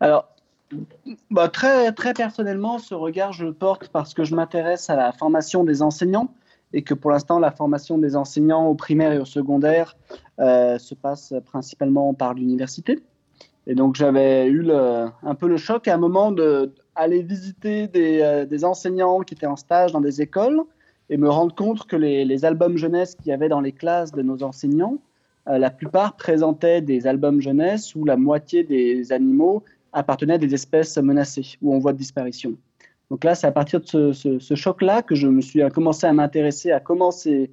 Alors, 0.00 0.28
bah, 1.30 1.48
très, 1.48 1.92
très 1.92 2.14
personnellement, 2.14 2.78
ce 2.78 2.94
regard, 2.94 3.32
je 3.32 3.44
le 3.44 3.52
porte 3.52 3.88
parce 3.88 4.14
que 4.14 4.24
je 4.24 4.34
m'intéresse 4.34 4.88
à 4.90 4.96
la 4.96 5.12
formation 5.12 5.64
des 5.64 5.82
enseignants 5.82 6.32
et 6.72 6.82
que 6.82 6.94
pour 6.94 7.10
l'instant, 7.10 7.38
la 7.38 7.50
formation 7.50 7.98
des 7.98 8.16
enseignants 8.16 8.66
au 8.66 8.74
primaire 8.74 9.12
et 9.12 9.18
au 9.18 9.24
secondaire 9.24 9.96
euh, 10.38 10.78
se 10.78 10.94
passe 10.94 11.34
principalement 11.44 12.14
par 12.14 12.34
l'université. 12.34 13.00
Et 13.66 13.74
donc, 13.74 13.94
j'avais 13.96 14.48
eu 14.48 14.70
un 14.70 15.34
peu 15.34 15.48
le 15.48 15.56
choc 15.56 15.86
à 15.86 15.94
un 15.94 15.98
moment 15.98 16.32
d'aller 16.32 17.22
visiter 17.22 17.88
euh, 17.94 18.46
des, 18.46 18.64
enseignants 18.64 19.20
qui 19.20 19.34
étaient 19.34 19.46
en 19.46 19.56
stage 19.56 19.92
dans 19.92 20.00
des 20.00 20.22
écoles 20.22 20.60
et 21.08 21.16
me 21.16 21.28
rendre 21.28 21.54
compte 21.54 21.86
que 21.86 21.96
les, 21.96 22.44
albums 22.44 22.76
jeunesse 22.76 23.14
qu'il 23.14 23.28
y 23.28 23.32
avait 23.32 23.48
dans 23.48 23.60
les 23.60 23.72
classes 23.72 24.12
de 24.12 24.22
nos 24.22 24.42
enseignants, 24.42 24.98
euh, 25.48 25.58
la 25.58 25.70
plupart 25.70 26.16
présentaient 26.16 26.80
des 26.80 27.06
albums 27.06 27.40
jeunesse 27.40 27.94
où 27.94 28.04
la 28.04 28.16
moitié 28.16 28.64
des 28.64 29.12
animaux 29.12 29.62
appartenaient 29.92 30.34
à 30.34 30.38
des 30.38 30.54
espèces 30.54 30.96
menacées 30.98 31.56
ou 31.62 31.74
en 31.74 31.78
voie 31.78 31.92
de 31.92 31.98
disparition. 31.98 32.56
Donc 33.10 33.24
là, 33.24 33.34
c'est 33.34 33.46
à 33.46 33.52
partir 33.52 33.80
de 33.80 34.12
ce, 34.12 34.54
choc-là 34.54 35.02
que 35.02 35.14
je 35.14 35.26
me 35.26 35.40
suis 35.40 35.60
commencé 35.70 36.06
à 36.06 36.12
m'intéresser 36.12 36.70
à 36.70 36.80
comment 36.80 37.10
ces, 37.10 37.50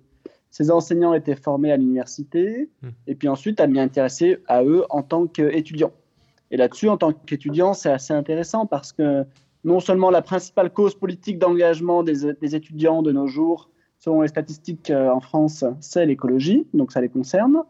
enseignants 0.70 1.14
étaient 1.14 1.36
formés 1.36 1.72
à 1.72 1.78
l'université, 1.78 2.70
hmm. 2.82 2.90
et 3.08 3.16
puis 3.16 3.28
ensuite 3.28 3.60
à 3.60 3.68
m'y 3.68 3.80
intéresser 3.80 4.38
à 4.48 4.64
eux 4.64 4.86
en 4.90 5.04
tant 5.04 5.28
qu'étudiants. 5.28 5.92
Et 6.52 6.58
là-dessus, 6.58 6.90
en 6.90 6.98
tant 6.98 7.12
qu'étudiant, 7.12 7.74
c'est 7.74 7.92
assez 7.92 8.14
intéressant 8.14 8.66
parce 8.66 8.94
que 8.94 9.26
non 9.64 9.80
seulement 9.80 10.10
la 10.12 10.22
principale 10.22 10.72
cause 10.72 10.96
politique 10.96 11.40
d'engagement 11.40 12.04
des, 12.04 12.56
étudiants 12.56 13.02
de 13.02 13.12
nos 13.12 13.28
jours, 13.28 13.70
selon 14.00 14.22
les 14.22 14.28
statistiques 14.28 14.90
euh, 14.90 15.10
en 15.10 15.20
France, 15.20 15.66
c'est 15.82 16.06
l'écologie, 16.06 16.68
donc 16.74 16.92
ça 16.92 17.02
les 17.02 17.10
concerne. 17.10 17.64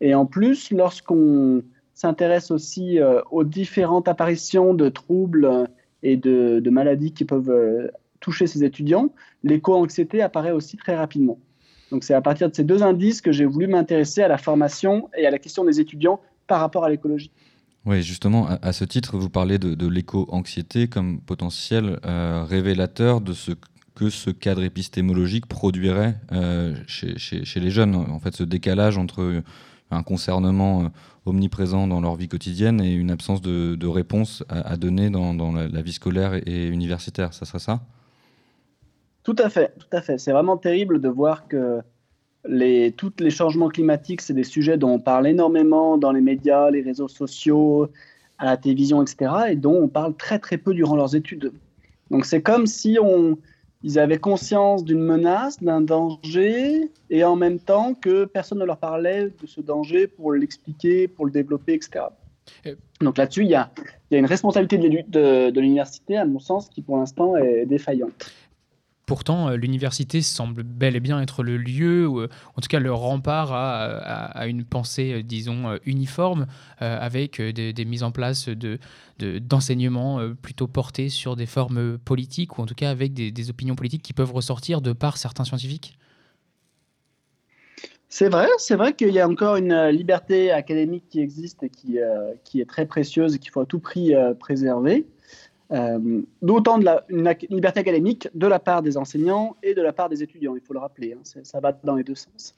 Et 0.00 0.14
en 0.14 0.26
plus, 0.26 0.70
lorsqu'on 0.70 1.62
s'intéresse 1.94 2.50
aussi 2.50 2.98
euh, 3.00 3.20
aux 3.30 3.44
différentes 3.44 4.08
apparitions 4.08 4.74
de 4.74 4.88
troubles 4.88 5.68
et 6.02 6.16
de, 6.16 6.70
maladies 6.70 7.12
qui 7.12 7.24
peuvent 7.24 7.50
euh, 7.50 7.88
toucher 8.20 8.46
ces 8.46 8.64
étudiants, 8.64 9.12
l'éco-anxiété 9.42 10.22
apparaît 10.22 10.52
aussi 10.52 10.76
très 10.76 10.96
rapidement. 10.96 11.38
Donc 11.90 12.04
c'est 12.04 12.14
à 12.14 12.22
partir 12.22 12.48
de 12.48 12.54
ces 12.54 12.64
deux 12.64 12.82
indices 12.82 13.20
que 13.20 13.32
j'ai 13.32 13.44
voulu 13.44 13.66
m'intéresser 13.66 14.22
à 14.22 14.28
la 14.28 14.38
formation 14.38 15.10
et 15.16 15.26
à 15.26 15.30
la 15.30 15.38
question 15.38 15.64
des 15.64 15.80
étudiants 15.80 16.20
par 16.46 16.60
rapport 16.60 16.84
à 16.84 16.90
l'écologie. 16.90 17.30
Oui, 17.84 18.00
justement, 18.02 18.46
à, 18.46 18.72
ce 18.72 18.84
titre, 18.84 19.18
vous 19.18 19.28
parlez 19.28 19.58
de, 19.58 19.86
l'éco-anxiété 19.88 20.86
comme 20.86 21.20
potentiel 21.20 21.98
euh, 22.04 22.44
révélateur 22.44 23.20
de 23.20 23.32
ce 23.32 23.52
que 23.94 24.08
ce 24.08 24.30
cadre 24.30 24.62
épistémologique 24.62 25.46
produirait 25.46 26.16
euh, 26.30 26.74
chez, 26.86 27.18
chez, 27.18 27.60
les 27.60 27.70
jeunes. 27.70 27.94
En 27.94 28.20
fait, 28.20 28.34
ce 28.34 28.44
décalage 28.44 28.96
entre 28.96 29.42
un 29.92 30.02
concernement 30.02 30.90
omniprésent 31.26 31.86
dans 31.86 32.00
leur 32.00 32.16
vie 32.16 32.28
quotidienne 32.28 32.80
et 32.80 32.92
une 32.92 33.10
absence 33.10 33.40
de, 33.42 33.86
réponse 33.86 34.44
à, 34.48 34.76
donner 34.76 35.10
dans, 35.10 35.52
la, 35.52 35.82
vie 35.82 35.92
scolaire 35.92 36.34
et, 36.34 36.66
universitaire. 36.66 37.32
Ça 37.34 37.44
serait 37.44 37.58
ça? 37.58 37.80
Tout 39.22 39.36
à 39.38 39.48
fait, 39.48 39.72
tout 39.78 39.96
à 39.96 40.02
fait. 40.02 40.18
C'est 40.18 40.32
vraiment 40.32 40.56
terrible 40.56 41.00
de 41.00 41.08
voir 41.08 41.46
que 41.46 41.80
les, 42.44 42.92
tous 42.92 43.12
les 43.20 43.30
changements 43.30 43.68
climatiques, 43.68 44.20
c'est 44.20 44.34
des 44.34 44.44
sujets 44.44 44.76
dont 44.76 44.90
on 44.90 44.98
parle 44.98 45.28
énormément 45.28 45.96
dans 45.96 46.10
les 46.10 46.20
médias, 46.20 46.70
les 46.70 46.82
réseaux 46.82 47.08
sociaux, 47.08 47.88
à 48.38 48.46
la 48.46 48.56
télévision, 48.56 49.00
etc., 49.00 49.32
et 49.50 49.56
dont 49.56 49.80
on 49.80 49.88
parle 49.88 50.16
très 50.16 50.40
très 50.40 50.58
peu 50.58 50.74
durant 50.74 50.96
leurs 50.96 51.14
études. 51.14 51.52
Donc 52.10 52.26
c'est 52.26 52.42
comme 52.42 52.66
si 52.66 52.98
on, 53.00 53.38
ils 53.82 53.98
avaient 53.98 54.18
conscience 54.18 54.84
d'une 54.84 55.02
menace, 55.02 55.62
d'un 55.62 55.80
danger, 55.80 56.90
et 57.10 57.24
en 57.24 57.36
même 57.36 57.58
temps 57.58 57.94
que 57.94 58.24
personne 58.24 58.58
ne 58.58 58.64
leur 58.64 58.78
parlait 58.78 59.30
de 59.40 59.46
ce 59.46 59.60
danger 59.60 60.06
pour 60.06 60.32
l'expliquer, 60.32 61.08
pour 61.08 61.26
le 61.26 61.32
développer, 61.32 61.74
etc. 61.74 62.06
Donc 63.00 63.18
là-dessus, 63.18 63.42
il 63.42 63.50
y 63.50 63.54
a, 63.54 63.70
une 64.10 64.26
responsabilité 64.26 64.78
de, 64.78 65.50
de 65.50 65.60
l'université, 65.60 66.16
à 66.16 66.24
mon 66.24 66.38
sens, 66.38 66.68
qui 66.68 66.82
pour 66.82 66.96
l'instant 66.96 67.36
est 67.36 67.66
défaillante. 67.66 68.32
Pourtant, 69.06 69.48
euh, 69.48 69.56
l'université 69.56 70.22
semble 70.22 70.62
bel 70.62 70.94
et 70.94 71.00
bien 71.00 71.20
être 71.20 71.42
le 71.42 71.56
lieu, 71.56 72.04
euh, 72.04 72.28
en 72.56 72.60
tout 72.60 72.68
cas 72.68 72.78
le 72.78 72.92
rempart 72.92 73.52
à, 73.52 74.46
une 74.46 74.64
pensée, 74.64 75.12
euh, 75.12 75.22
disons, 75.22 75.76
uniforme, 75.84 76.46
avec 76.78 77.40
des, 77.40 77.84
mises 77.84 78.02
en 78.02 78.12
place 78.12 78.48
de, 78.48 78.78
d'enseignements 79.18 80.20
plutôt 80.40 80.66
portés 80.66 81.08
sur 81.08 81.36
des 81.36 81.46
formes 81.46 81.98
politiques, 81.98 82.58
ou 82.58 82.62
en 82.62 82.66
tout 82.66 82.74
cas 82.74 82.90
avec 82.90 83.12
des, 83.12 83.50
opinions 83.50 83.74
politiques 83.74 84.02
qui 84.02 84.12
peuvent 84.12 84.32
ressortir 84.32 84.80
de 84.80 84.92
par 84.92 85.16
certains 85.16 85.44
scientifiques? 85.44 85.98
C'est 88.08 88.28
vrai, 88.28 88.48
c'est 88.58 88.76
vrai 88.76 88.94
qu'il 88.94 89.12
y 89.12 89.20
a 89.20 89.28
encore 89.28 89.56
une 89.56 89.88
liberté 89.88 90.50
académique 90.50 91.04
qui 91.08 91.20
existe 91.20 91.62
et 91.62 91.70
qui, 91.70 91.98
qui 92.44 92.60
est 92.60 92.68
très 92.68 92.86
précieuse 92.86 93.34
et 93.34 93.38
qu'il 93.38 93.50
faut 93.50 93.60
à 93.60 93.66
tout 93.66 93.80
prix 93.80 94.12
préserver. 94.38 95.06
Euh, 95.72 96.20
d'autant 96.42 96.78
de 96.78 96.84
la 96.84 97.02
une, 97.08 97.34
liberté 97.48 97.80
académique 97.80 98.28
de 98.34 98.46
la 98.46 98.58
part 98.58 98.82
des 98.82 98.98
enseignants 98.98 99.56
et 99.62 99.74
de 99.74 99.80
la 99.80 99.92
part 99.92 100.10
des 100.10 100.22
étudiants, 100.22 100.54
il 100.54 100.60
faut 100.60 100.74
le 100.74 100.80
rappeler, 100.80 101.14
hein, 101.14 101.40
ça 101.42 101.60
va 101.60 101.72
dans 101.72 101.96
les 101.96 102.04
deux 102.04 102.14
sens. 102.14 102.54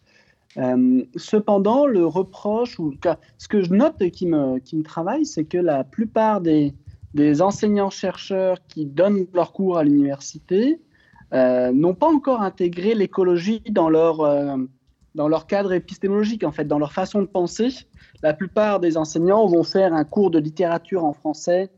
Euh, 0.57 1.05
cependant, 1.15 1.87
le 1.87 2.07
reproche, 2.07 2.79
ou 2.81 2.93
ce 3.39 3.49
que 3.49 3.63
je 3.63 3.73
note 3.73 4.01
et 4.01 4.11
qui 4.11 4.27
me, 4.27 4.59
qui 4.59 4.77
me 4.77 4.83
travaille, 4.83 5.27
c'est 5.27 5.45
que 5.45 5.59
la 5.59 5.85
plupart 5.85 6.41
des, 6.41 6.75
des 7.13 7.41
enseignants-chercheurs 7.41 8.59
qui 8.67 8.85
donnent 8.85 9.27
leurs 9.33 9.53
cours 9.53 9.79
à 9.79 9.85
l'université 9.85 10.81
euh, 11.33 11.73
n'ont 11.73 11.95
pas 11.95 12.09
encore 12.09 12.43
intégré 12.43 12.95
l'écologie 12.95 13.63
dans 13.71 13.89
leur, 13.89 14.19
dans 15.15 15.29
leur 15.29 15.47
cadre 15.47 15.73
épistémologique, 15.73 16.43
en 16.43 16.53
fait, 16.53 16.65
dans 16.65 16.79
leur 16.79 16.93
façon 16.93 17.21
de 17.21 17.27
penser. 17.27 17.69
La 18.23 18.35
plupart 18.35 18.81
des 18.81 18.97
enseignants 18.97 19.47
vont 19.47 19.65
faire 19.65 19.93
un 19.95 20.05
cours 20.05 20.31
de 20.31 20.39
littérature 20.39 21.05
en 21.05 21.13
français 21.13 21.71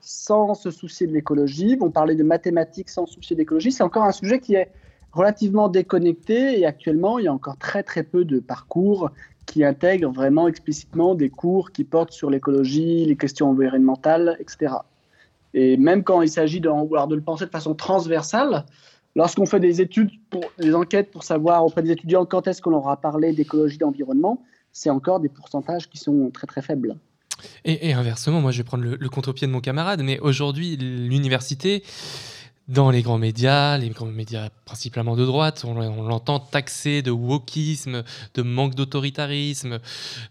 sans 0.00 0.54
se 0.54 0.70
soucier 0.70 1.06
de 1.06 1.12
l'écologie, 1.12 1.76
vont 1.76 1.90
parler 1.90 2.14
de 2.14 2.22
mathématiques 2.22 2.88
sans 2.88 3.06
se 3.06 3.14
soucier 3.14 3.36
de 3.36 3.40
l'écologie. 3.40 3.72
C'est 3.72 3.82
encore 3.82 4.04
un 4.04 4.12
sujet 4.12 4.40
qui 4.40 4.54
est 4.54 4.70
relativement 5.12 5.68
déconnecté 5.68 6.58
et 6.60 6.66
actuellement, 6.66 7.18
il 7.18 7.24
y 7.24 7.28
a 7.28 7.32
encore 7.32 7.56
très 7.56 7.82
très 7.82 8.02
peu 8.02 8.24
de 8.24 8.38
parcours 8.38 9.10
qui 9.46 9.64
intègrent 9.64 10.12
vraiment 10.12 10.46
explicitement 10.46 11.14
des 11.14 11.28
cours 11.28 11.72
qui 11.72 11.84
portent 11.84 12.12
sur 12.12 12.30
l'écologie, 12.30 13.04
les 13.04 13.16
questions 13.16 13.50
environnementales, 13.50 14.36
etc. 14.38 14.74
Et 15.54 15.76
même 15.76 16.04
quand 16.04 16.22
il 16.22 16.28
s'agit 16.28 16.60
de, 16.60 16.68
de 16.68 17.14
le 17.14 17.20
penser 17.20 17.46
de 17.46 17.50
façon 17.50 17.74
transversale, 17.74 18.64
lorsqu'on 19.16 19.46
fait 19.46 19.60
des 19.60 19.80
études, 19.80 20.10
pour, 20.30 20.44
des 20.58 20.74
enquêtes 20.74 21.10
pour 21.10 21.24
savoir 21.24 21.64
auprès 21.64 21.82
des 21.82 21.90
étudiants 21.90 22.24
quand 22.24 22.46
est-ce 22.46 22.62
qu'on 22.62 22.70
leur 22.70 22.88
a 22.88 23.00
parlé 23.00 23.32
d'écologie, 23.32 23.78
d'environnement, 23.78 24.42
c'est 24.72 24.90
encore 24.90 25.18
des 25.18 25.28
pourcentages 25.28 25.88
qui 25.88 25.98
sont 25.98 26.30
très 26.30 26.46
très 26.46 26.62
faibles. 26.62 26.96
Et, 27.64 27.92
inversement, 27.92 28.40
moi 28.40 28.50
je 28.52 28.58
vais 28.58 28.64
prendre 28.64 28.84
le, 28.84 28.96
le 28.96 29.08
contre-pied 29.08 29.46
de 29.46 29.52
mon 29.52 29.60
camarade, 29.60 30.02
mais 30.02 30.18
aujourd'hui, 30.20 30.76
l'université, 30.76 31.82
dans 32.70 32.90
les 32.90 33.02
grands 33.02 33.18
médias, 33.18 33.76
les 33.78 33.88
grands 33.88 34.06
médias 34.06 34.48
principalement 34.64 35.16
de 35.16 35.26
droite, 35.26 35.64
on, 35.66 35.74
l'entend 35.74 36.38
taxer 36.38 37.02
de 37.02 37.10
wokisme, 37.10 38.04
de 38.34 38.42
manque 38.42 38.76
d'autoritarisme, 38.76 39.80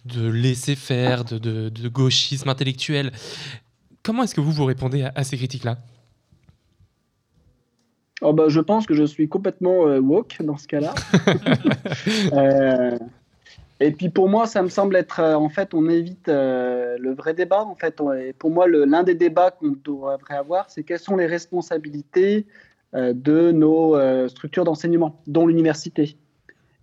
de 0.05 0.27
laisser-faire, 0.27 1.25
de, 1.25 1.89
gauchisme 1.89 2.47
intellectuel. 2.47 3.11
Comment 4.03 4.23
est-ce 4.23 4.33
que 4.33 4.41
vous 4.41 4.53
vous 4.53 4.65
répondez 4.65 5.05
à, 5.13 5.23
ces 5.25 5.35
critiques-là? 5.35 5.77
Oh 8.21 8.31
bah, 8.31 8.45
Je 8.47 8.61
pense 8.61 8.85
que 8.85 8.93
je 8.93 9.03
suis 9.03 9.27
complètement 9.27 9.87
euh, 9.87 9.99
woke 9.99 10.37
dans 10.41 10.57
ce 10.57 10.67
cas-là. 10.67 10.95
euh, 12.33 12.97
et 13.79 13.91
puis 13.91 14.09
pour 14.09 14.27
moi, 14.27 14.45
ça 14.45 14.61
me 14.61 14.67
semble 14.67 14.95
être, 14.97 15.21
euh, 15.21 15.35
en 15.35 15.47
fait, 15.47 15.73
on 15.73 15.87
évite 15.87 16.27
euh, 16.27 16.97
le 16.99 17.13
vrai 17.13 17.33
débat. 17.33 17.63
En 17.63 17.75
fait, 17.75 18.01
pour 18.37 18.51
moi, 18.51 18.67
l'un 18.67 19.03
des 19.03 19.15
débats 19.15 19.51
qu'on 19.51 19.75
devrait 19.83 20.35
avoir, 20.35 20.69
c'est 20.69 20.83
quelles 20.83 20.99
sont 20.99 21.15
les 21.15 21.27
responsabilités 21.27 22.45
euh, 22.93 23.13
de 23.13 23.51
nos 23.51 23.97
structures 24.27 24.65
d'enseignement, 24.65 25.21
dont 25.27 25.47
l'université. 25.47 26.17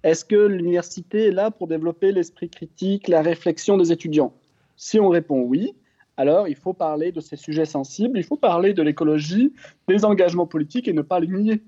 Est-ce 0.05 0.25
que 0.25 0.37
l'université 0.37 1.27
est 1.27 1.33
là 1.33 1.51
pour 1.51 1.67
développer 1.67 2.13
l'esprit 2.13 2.49
critique, 2.49 3.09
la 3.09 3.23
réflexion 3.23 3.77
des 3.77 3.93
étudiants? 3.93 4.33
Si 4.77 5.01
on 5.01 5.09
répond 5.09 5.41
oui, 5.41 5.75
alors 6.17 6.49
il 6.49 6.55
faut 6.55 6.73
parler 6.73 7.13
de 7.13 7.21
ces 7.21 7.37
sujets 7.37 7.65
sensibles, 7.67 8.19
il 8.19 8.25
faut 8.25 8.37
parler 8.37 8.73
de 8.73 8.83
l'écologie, 8.83 9.53
des 9.89 10.05
engagements 10.05 10.47
politiques 10.47 10.89
et 10.89 10.93
ne 10.93 11.03
pas 11.03 11.21
les 11.21 11.27
nier. 11.27 11.63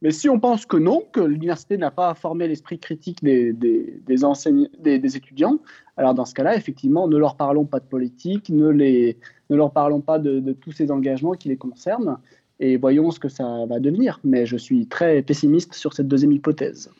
Mais 0.00 0.12
si 0.12 0.28
on 0.28 0.38
pense 0.38 0.64
que 0.64 0.76
non, 0.76 1.02
que 1.12 1.20
l'université 1.20 1.76
n'a 1.76 1.90
pas 1.90 2.14
formé 2.14 2.46
l'esprit 2.46 2.78
critique 2.78 3.22
des, 3.22 3.52
des, 3.52 4.00
des, 4.06 5.16
étudiants, 5.16 5.58
alors 5.96 6.14
dans 6.14 6.24
ce 6.24 6.34
cas-là, 6.34 6.56
effectivement, 6.56 7.08
ne 7.08 7.16
leur 7.16 7.36
parlons 7.36 7.64
pas 7.64 7.80
de 7.80 7.84
politique, 7.84 8.48
ne, 8.50 8.70
leur 9.50 9.72
parlons 9.72 10.00
pas 10.00 10.20
de, 10.20 10.52
tous 10.52 10.70
ces 10.70 10.92
engagements 10.92 11.32
qui 11.32 11.48
les 11.48 11.56
concernent, 11.56 12.18
et 12.60 12.76
voyons 12.76 13.10
ce 13.10 13.18
que 13.18 13.28
ça 13.28 13.66
va 13.66 13.80
devenir. 13.80 14.20
Mais 14.22 14.46
je 14.46 14.56
suis 14.56 14.86
très 14.86 15.22
pessimiste 15.22 15.74
sur 15.74 15.92
cette 15.92 16.06
deuxième 16.06 16.32
hypothèse. 16.32 16.90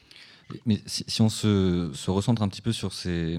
Mais 0.67 0.81
si, 0.87 1.23
on 1.23 1.29
se, 1.29 2.11
recentre 2.11 2.43
un 2.43 2.49
petit 2.49 2.63
peu 2.63 2.73
sur 2.73 2.93
ces, 2.93 3.39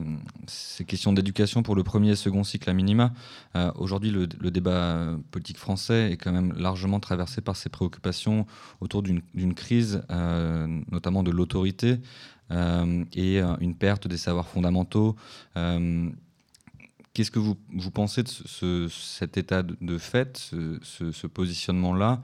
questions 0.88 1.14
d'éducation 1.14 1.64
pour 1.64 1.76
le 1.76 1.84
premier 1.84 2.12
et 2.12 2.16
second 2.16 2.44
cycle 2.44 2.70
à 2.70 2.74
minima, 2.74 3.14
euh, 3.56 3.72
aujourd'hui 3.76 4.12
le, 4.12 4.28
débat 4.28 5.16
politique 5.32 5.58
français 5.58 6.12
est 6.12 6.18
quand 6.18 6.32
même 6.32 6.54
largement 6.54 7.00
traversé 7.00 7.42
par 7.42 7.56
ces 7.56 7.70
préoccupations 7.70 8.46
autour 8.82 9.02
d'une 9.04 9.54
crise, 9.54 10.04
euh, 10.12 10.68
notamment 10.92 11.24
de 11.24 11.32
l'autorité 11.32 12.00
euh, 12.52 13.04
et 13.14 13.40
une 13.60 13.76
perte 13.76 14.08
des 14.08 14.18
savoirs 14.18 14.48
fondamentaux. 14.48 15.16
Qu'est-ce 17.14 17.32
que 17.32 17.40
vous, 17.40 17.56
pensez 17.92 18.24
de 18.24 18.88
cet 18.88 19.38
état 19.38 19.64
de, 19.64 19.98
fait, 19.98 20.38
ce, 20.38 21.12
ce 21.12 21.28
positionnement-là? 21.28 22.22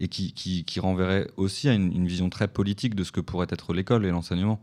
Et 0.00 0.08
qui, 0.08 0.34
qui, 0.34 0.80
renverrait 0.80 1.28
aussi 1.36 1.68
à 1.68 1.72
une, 1.72 2.06
vision 2.06 2.28
très 2.28 2.48
politique 2.48 2.94
de 2.94 3.04
ce 3.04 3.12
que 3.12 3.20
pourrait 3.20 3.46
être 3.50 3.72
l'école 3.72 4.04
et 4.04 4.10
l'enseignement. 4.10 4.60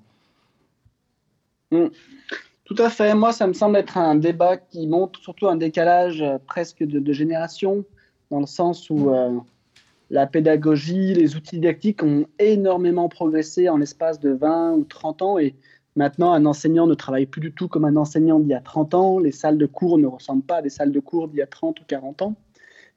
Mm. 1.71 1.87
Tout 2.65 2.75
à 2.77 2.89
fait. 2.89 3.13
Moi, 3.15 3.33
ça 3.33 3.47
me 3.47 3.53
semble 3.53 3.77
être 3.77 3.97
un 3.97 4.15
débat 4.15 4.57
qui 4.57 4.87
montre 4.87 5.19
surtout 5.19 5.47
un 5.47 5.57
décalage 5.57 6.21
euh, 6.21 6.37
presque 6.45 6.83
de, 6.83 7.13
génération, 7.13 7.83
dans 8.29 8.39
le 8.39 8.45
sens 8.45 8.89
où 8.89 9.09
euh, 9.09 9.37
la 10.09 10.27
pédagogie, 10.27 11.13
les 11.13 11.35
outils 11.35 11.55
didactiques 11.55 12.03
ont 12.03 12.25
énormément 12.39 13.09
progressé 13.09 13.67
en 13.67 13.77
l'espace 13.77 14.19
de 14.19 14.31
20 14.31 14.73
ou 14.73 14.83
30 14.85 15.21
ans. 15.21 15.39
Et 15.39 15.55
maintenant, 15.95 16.33
un 16.33 16.45
enseignant 16.45 16.87
ne 16.87 16.93
travaille 16.93 17.25
plus 17.25 17.41
du 17.41 17.51
tout 17.51 17.67
comme 17.67 17.85
un 17.85 17.95
enseignant 17.95 18.39
d'il 18.39 18.49
y 18.49 18.53
a 18.53 18.61
30 18.61 18.93
ans. 18.93 19.19
Les 19.19 19.31
salles 19.31 19.57
de 19.57 19.65
cours 19.65 19.97
ne 19.97 20.07
ressemblent 20.07 20.43
pas 20.43 20.57
à 20.57 20.61
des 20.61 20.69
salles 20.69 20.91
de 20.91 20.99
cours 20.99 21.27
d'il 21.27 21.37
y 21.37 21.41
a 21.41 21.47
30 21.47 21.79
ou 21.79 21.83
40 21.87 22.21
ans. 22.21 22.35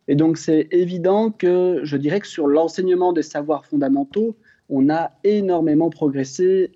Et 0.08 0.14
donc, 0.14 0.36
c'est 0.36 0.68
évident 0.70 1.30
que 1.30 1.80
je 1.82 1.96
dirais 1.96 2.20
que 2.20 2.26
sur 2.26 2.46
l'enseignement 2.46 3.12
des 3.12 3.22
savoirs 3.22 3.64
fondamentaux, 3.64 4.36
on 4.68 4.90
a 4.90 5.12
énormément 5.24 5.90
progressé 5.90 6.70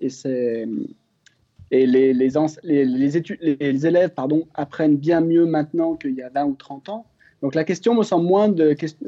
et, 1.71 1.85
les, 1.85 3.85
élèves 3.85 4.11
apprennent 4.55 4.97
bien 4.97 5.21
mieux 5.21 5.45
maintenant 5.45 5.95
qu'il 5.95 6.15
y 6.15 6.21
a 6.21 6.29
20 6.29 6.45
ou 6.45 6.55
30 6.55 6.89
ans. 6.89 7.05
Donc 7.41 7.55
la 7.55 7.63
question 7.63 7.95
me 7.95 8.03
semble 8.03 8.27
moins 8.27 8.53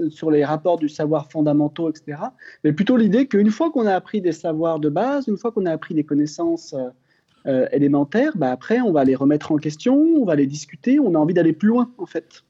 sur 0.09 0.31
les 0.31 0.45
rapports 0.45 0.77
du 0.77 0.87
savoir 0.87 1.29
fondamentaux, 1.29 1.89
etc., 1.89 2.21
mais 2.63 2.71
plutôt 2.71 2.95
l'idée 2.95 3.27
qu'une 3.27 3.49
fois 3.49 3.71
qu'on 3.71 3.85
a 3.85 3.93
appris 3.93 4.21
des 4.21 4.31
savoirs 4.31 4.79
de 4.79 4.89
base, 4.89 5.27
une 5.27 5.37
fois 5.37 5.51
qu'on 5.51 5.65
a 5.65 5.71
appris 5.71 5.93
des 5.93 6.05
connaissances 6.05 6.73
euh, 7.45 7.67
élémentaires, 7.71 8.37
bah 8.37 8.51
après 8.51 8.79
on 8.79 8.93
va 8.93 9.03
les 9.03 9.15
remettre 9.15 9.51
en 9.51 9.57
question, 9.57 9.97
on 9.97 10.23
va 10.23 10.35
les 10.35 10.47
discuter, 10.47 10.99
on 10.99 11.13
a 11.15 11.17
envie 11.17 11.33
d'aller 11.33 11.53
plus 11.53 11.67
loin 11.67 11.91
en 11.97 12.05
fait. 12.05 12.43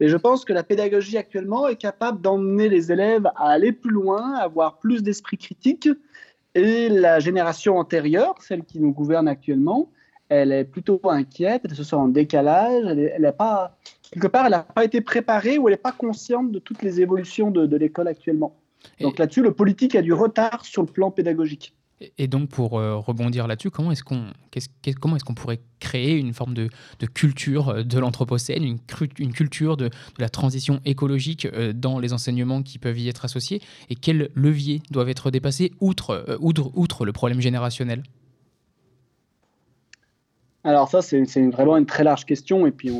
Et 0.00 0.08
je 0.08 0.16
pense 0.16 0.44
que 0.44 0.52
la 0.52 0.62
pédagogie 0.62 1.18
actuellement 1.18 1.66
est 1.68 1.76
capable 1.76 2.20
d'emmener 2.20 2.68
les 2.68 2.92
élèves 2.92 3.26
à 3.36 3.50
aller 3.50 3.72
plus 3.72 3.90
loin, 3.90 4.34
à 4.34 4.44
avoir 4.44 4.78
plus 4.78 5.02
d'esprit 5.02 5.38
critique. 5.38 5.88
Et 6.54 6.88
la 6.88 7.18
génération 7.18 7.78
antérieure, 7.78 8.34
celle 8.40 8.64
qui 8.64 8.80
nous 8.80 8.92
gouverne 8.92 9.28
actuellement, 9.28 9.90
elle 10.28 10.52
est 10.52 10.64
plutôt 10.64 11.00
inquiète, 11.04 11.62
elle 11.64 11.74
se 11.74 11.84
sent 11.84 11.96
en 11.96 12.08
décalage, 12.08 12.84
elle, 12.86 13.24
est, 13.24 13.32
pas, 13.32 13.76
quelque 14.12 14.26
part, 14.26 14.46
elle 14.46 14.52
n'a 14.52 14.62
pas 14.62 14.84
été 14.84 15.00
préparée 15.00 15.58
ou 15.58 15.68
elle 15.68 15.74
n'est 15.74 15.78
pas 15.78 15.92
consciente 15.92 16.52
de 16.52 16.58
toutes 16.58 16.82
les 16.82 17.00
évolutions 17.00 17.50
de, 17.50 17.76
l'école 17.76 18.08
actuellement. 18.08 18.56
Donc 19.00 19.18
là-dessus, 19.18 19.42
le 19.42 19.52
politique 19.52 19.94
a 19.94 20.02
du 20.02 20.12
retard 20.12 20.64
sur 20.64 20.82
le 20.82 20.88
plan 20.88 21.10
pédagogique. 21.10 21.74
Et 22.16 22.28
donc, 22.28 22.48
pour 22.48 22.78
euh, 22.78 22.96
rebondir 22.96 23.48
là-dessus, 23.48 23.70
comment 23.70 23.90
est-ce 23.90 24.04
qu'on 24.04 24.26
comment 25.00 25.16
est 25.16 25.22
qu'on 25.22 25.34
pourrait 25.34 25.60
créer 25.80 26.16
une 26.16 26.32
forme 26.32 26.54
de, 26.54 26.68
culture 27.12 27.70
euh, 27.70 27.82
de 27.82 27.98
l'Anthropocène, 27.98 28.62
une, 28.62 29.32
culture 29.32 29.76
de, 29.76 29.90
la 30.18 30.28
transition 30.28 30.80
écologique 30.84 31.46
euh, 31.46 31.72
dans 31.72 31.98
les 31.98 32.12
enseignements 32.12 32.62
qui 32.62 32.78
peuvent 32.78 32.98
y 32.98 33.08
être 33.08 33.24
associés? 33.24 33.60
Et 33.90 33.96
quels 33.96 34.30
leviers 34.34 34.80
doivent 34.90 35.08
être 35.08 35.32
dépassés 35.32 35.72
outre, 35.80 36.38
outre, 36.40 36.70
outre 36.74 37.04
le 37.04 37.12
problème 37.12 37.40
générationnel? 37.40 38.04
Alors 40.62 40.88
ça, 40.88 41.02
c'est 41.02 41.24
vraiment 41.48 41.76
une 41.76 41.86
très 41.86 42.04
large 42.04 42.26
question 42.26 42.66
et 42.66 42.70
puis 42.70 42.92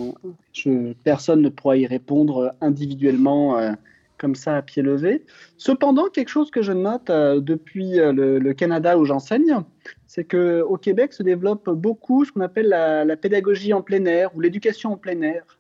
personne 1.04 1.42
ne 1.42 1.48
pourra 1.50 1.76
y 1.76 1.86
répondre 1.86 2.54
individuellement 2.60 3.74
comme 4.18 4.34
ça 4.34 4.56
à 4.56 4.62
pied 4.62 4.82
levé. 4.82 5.24
Cependant, 5.56 6.08
quelque 6.08 6.28
chose 6.28 6.50
que 6.50 6.62
je 6.62 6.72
note 6.72 7.08
euh, 7.08 7.40
depuis 7.40 7.98
euh, 7.98 8.12
le, 8.12 8.52
Canada 8.52 8.98
où 8.98 9.04
j'enseigne, 9.04 9.60
c'est 10.06 10.24
qu'au 10.24 10.76
Québec 10.76 11.12
se 11.12 11.22
développe 11.22 11.70
beaucoup 11.70 12.24
ce 12.24 12.32
qu'on 12.32 12.40
appelle 12.40 12.68
la, 12.68 13.16
pédagogie 13.16 13.72
en 13.72 13.82
plein 13.82 14.04
air 14.04 14.34
ou 14.36 14.40
l'éducation 14.40 14.92
en 14.92 14.96
plein 14.96 15.20
air. 15.22 15.58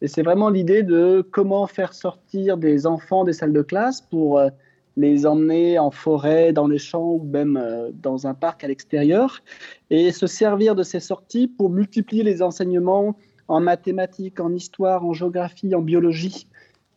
Et 0.00 0.08
c'est 0.08 0.22
vraiment 0.22 0.50
l'idée 0.50 0.82
de 0.82 1.26
comment 1.30 1.66
faire 1.66 1.94
sortir 1.94 2.56
des 2.56 2.86
enfants 2.86 3.24
des 3.24 3.32
salles 3.32 3.52
de 3.52 3.62
classe 3.62 4.00
pour 4.00 4.38
euh, 4.38 4.48
les 4.96 5.24
emmener 5.24 5.78
en 5.78 5.90
forêt, 5.90 6.52
dans 6.52 6.66
les 6.66 6.78
champs 6.78 7.12
ou 7.12 7.22
même 7.24 7.58
dans 7.94 8.26
un 8.26 8.34
parc 8.34 8.62
à 8.62 8.68
l'extérieur, 8.68 9.40
et 9.88 10.12
se 10.12 10.26
servir 10.26 10.74
de 10.74 10.82
ces 10.82 11.00
sorties 11.00 11.48
pour 11.48 11.70
multiplier 11.70 12.22
les 12.22 12.42
enseignements 12.42 13.16
en 13.48 13.60
mathématiques, 13.60 14.38
en 14.38 14.52
histoire, 14.52 15.06
en 15.06 15.14
géographie, 15.14 15.74
en 15.74 15.80
biologie 15.80 16.46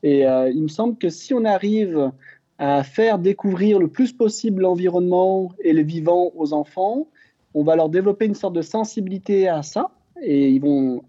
et 0.06 0.28
euh, 0.28 0.52
il 0.52 0.62
me 0.62 0.68
semble 0.68 0.98
que 1.00 1.10
si 1.10 1.34
on 1.34 1.46
arrive 1.46 2.12
à 2.60 2.84
faire 2.84 3.18
découvrir 3.18 3.80
le 3.80 3.88
plus 3.88 4.14
possible 4.14 4.62
l'environnement 4.62 5.52
et 5.64 5.74
le 5.74 5.82
vivant 5.82 6.32
aux 6.36 6.54
enfants, 6.54 7.08
on 7.56 7.64
va 7.64 7.76
leur 7.76 7.90
développer 7.90 8.28
une 8.28 8.36
sorte 8.36 8.54
de 8.54 8.62
sensibilité 8.62 9.48
à 9.48 9.64
ça. 9.64 9.90
Et 10.22 10.62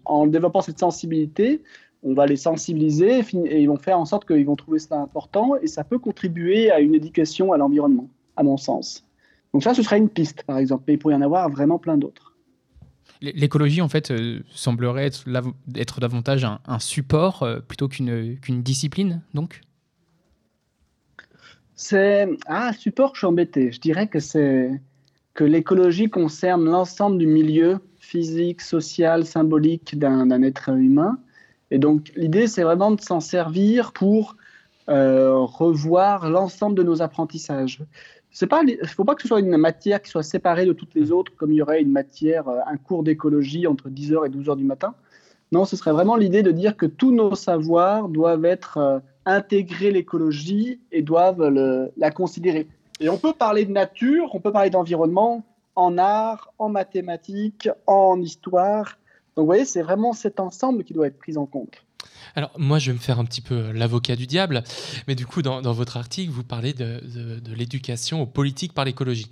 en 0.03 0.25
développant 0.25 0.61
cette 0.61 0.79
sensibilité, 0.79 1.61
on 2.01 2.15
va 2.15 2.25
les 2.25 2.37
sensibiliser 2.37 3.19
et 3.19 3.61
ils 3.61 3.67
vont 3.67 3.77
faire 3.77 3.99
en 3.99 4.05
sorte 4.05 4.25
qu'ils 4.25 4.47
vont 4.47 4.55
trouver 4.55 4.79
ça 4.79 4.99
important 4.99 5.55
et 5.57 5.67
ça 5.67 5.83
peut 5.83 5.99
contribuer 5.99 6.71
à 6.71 6.79
une 6.79 6.95
éducation 6.95 7.53
à 7.53 7.57
l'environnement, 7.57 8.09
à 8.35 8.41
mon 8.41 8.57
sens. 8.57 9.05
Donc 9.53 9.61
ça, 9.61 9.75
ce 9.75 9.83
serait 9.83 9.99
une 9.99 10.09
piste, 10.09 10.41
par 10.41 10.57
exemple, 10.57 10.85
mais 10.87 10.95
il 10.95 10.97
pourrait 10.97 11.13
y 11.13 11.17
en 11.17 11.21
avoir 11.21 11.47
vraiment 11.51 11.77
plein 11.77 11.97
d'autres. 11.97 12.26
L'écologie, 13.21 13.81
en 13.81 13.89
fait, 13.89 14.11
euh, 14.11 14.41
semblerait 14.53 15.07
être, 15.75 15.99
davantage 15.99 16.45
un, 16.45 16.79
support 16.79 17.43
euh, 17.43 17.59
plutôt 17.59 17.87
qu'une 17.87 18.61
discipline, 18.61 19.21
donc? 19.33 19.61
C'est. 21.75 22.27
Ah, 22.47 22.73
support, 22.73 23.13
je 23.13 23.19
suis 23.19 23.27
embêté. 23.27 23.71
Je 23.71 23.79
dirais 23.79 24.07
que 24.07 24.19
que 25.33 25.43
l'écologie 25.43 26.09
concerne 26.09 26.65
l'ensemble 26.65 27.19
du 27.19 27.27
milieu 27.27 27.79
physique, 27.99 28.61
social, 28.61 29.25
symbolique 29.25 29.97
d'un 29.97 30.41
être 30.41 30.69
humain. 30.69 31.19
Et 31.69 31.77
donc 31.77 32.11
l'idée, 32.15 32.47
c'est 32.47 32.63
vraiment 32.63 32.91
de 32.91 33.01
s'en 33.01 33.19
servir 33.19 33.91
pour 33.93 34.35
euh, 34.89 35.35
revoir 35.35 36.29
l'ensemble 36.29 36.75
de 36.75 36.83
nos 36.83 37.01
apprentissages. 37.01 37.83
Il 38.41 38.77
ne 38.81 38.87
faut 38.87 39.03
pas 39.03 39.15
que 39.15 39.21
ce 39.21 39.27
soit 39.27 39.39
une 39.39 39.57
matière 39.57 40.01
qui 40.01 40.09
soit 40.09 40.23
séparée 40.23 40.65
de 40.65 40.73
toutes 40.73 40.93
les 40.93 41.11
autres, 41.11 41.31
comme 41.35 41.51
il 41.51 41.55
y 41.55 41.61
aurait 41.61 41.81
une 41.81 41.91
matière, 41.91 42.47
euh, 42.47 42.59
un 42.67 42.77
cours 42.77 43.03
d'écologie 43.03 43.67
entre 43.67 43.89
10h 43.89 44.25
et 44.25 44.29
12h 44.29 44.57
du 44.57 44.63
matin. 44.63 44.93
Non, 45.51 45.65
ce 45.65 45.75
serait 45.75 45.91
vraiment 45.91 46.15
l'idée 46.15 46.43
de 46.43 46.51
dire 46.51 46.75
que 46.75 46.85
tous 46.85 47.11
nos 47.11 47.35
savoirs 47.35 48.09
doivent 48.09 48.45
être 48.45 48.77
euh, 48.77 48.99
intégrés 49.25 49.91
l'écologie 49.91 50.79
et 50.91 51.01
doivent 51.01 51.41
la 51.97 52.11
considérer. 52.11 52.67
Et 52.99 53.09
on 53.09 53.17
peut 53.17 53.33
parler 53.33 53.65
de 53.65 53.71
nature, 53.71 54.33
on 54.33 54.39
peut 54.39 54.51
parler 54.51 54.69
d'environnement 54.69 55.43
en 55.75 55.97
art, 55.97 56.53
en 56.57 56.69
mathématiques, 56.69 57.69
en 57.85 58.19
histoire. 58.19 58.97
Donc 59.35 59.43
vous 59.43 59.45
voyez, 59.45 59.65
c'est 59.65 59.83
vraiment 59.83 60.13
cet 60.13 60.39
ensemble 60.39 60.83
qui 60.83 60.93
doit 60.93 61.07
être 61.07 61.17
pris 61.17 61.37
en 61.37 61.45
compte. 61.45 61.85
Alors 62.35 62.51
moi, 62.57 62.79
je 62.79 62.91
vais 62.91 62.97
me 62.97 63.01
faire 63.01 63.19
un 63.19 63.25
petit 63.25 63.41
peu 63.41 63.71
l'avocat 63.71 64.15
du 64.15 64.27
diable, 64.27 64.63
mais 65.07 65.15
du 65.15 65.25
coup, 65.25 65.41
dans, 65.41 65.61
votre 65.61 65.97
article, 65.97 66.31
vous 66.31 66.43
parlez 66.43 66.73
de, 66.73 67.01
l'éducation 67.55 68.21
aux 68.21 68.25
politiques 68.25 68.73
par 68.73 68.85
l'écologie. 68.85 69.29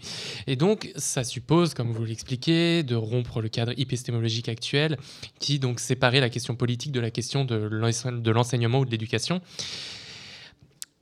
Et 0.48 0.56
donc, 0.56 0.92
ça 0.96 1.24
suppose, 1.24 1.74
comme 1.74 1.92
vous 1.92 2.06
l'expliquez, 2.06 2.84
de 2.84 2.96
rompre 2.96 3.42
le 3.42 3.50
cadre 3.50 3.74
épistémologique 3.78 4.50
actuel 4.50 4.98
qui 5.40 5.60
donc 5.60 5.80
séparait 5.80 6.20
la 6.20 6.30
question 6.30 6.56
politique 6.56 6.92
de 6.92 7.00
la 7.00 7.12
question 7.12 7.46
de 7.46 8.32
l'enseignement 8.32 8.80
ou 8.80 8.86
de 8.86 8.92
l'éducation. 8.92 9.42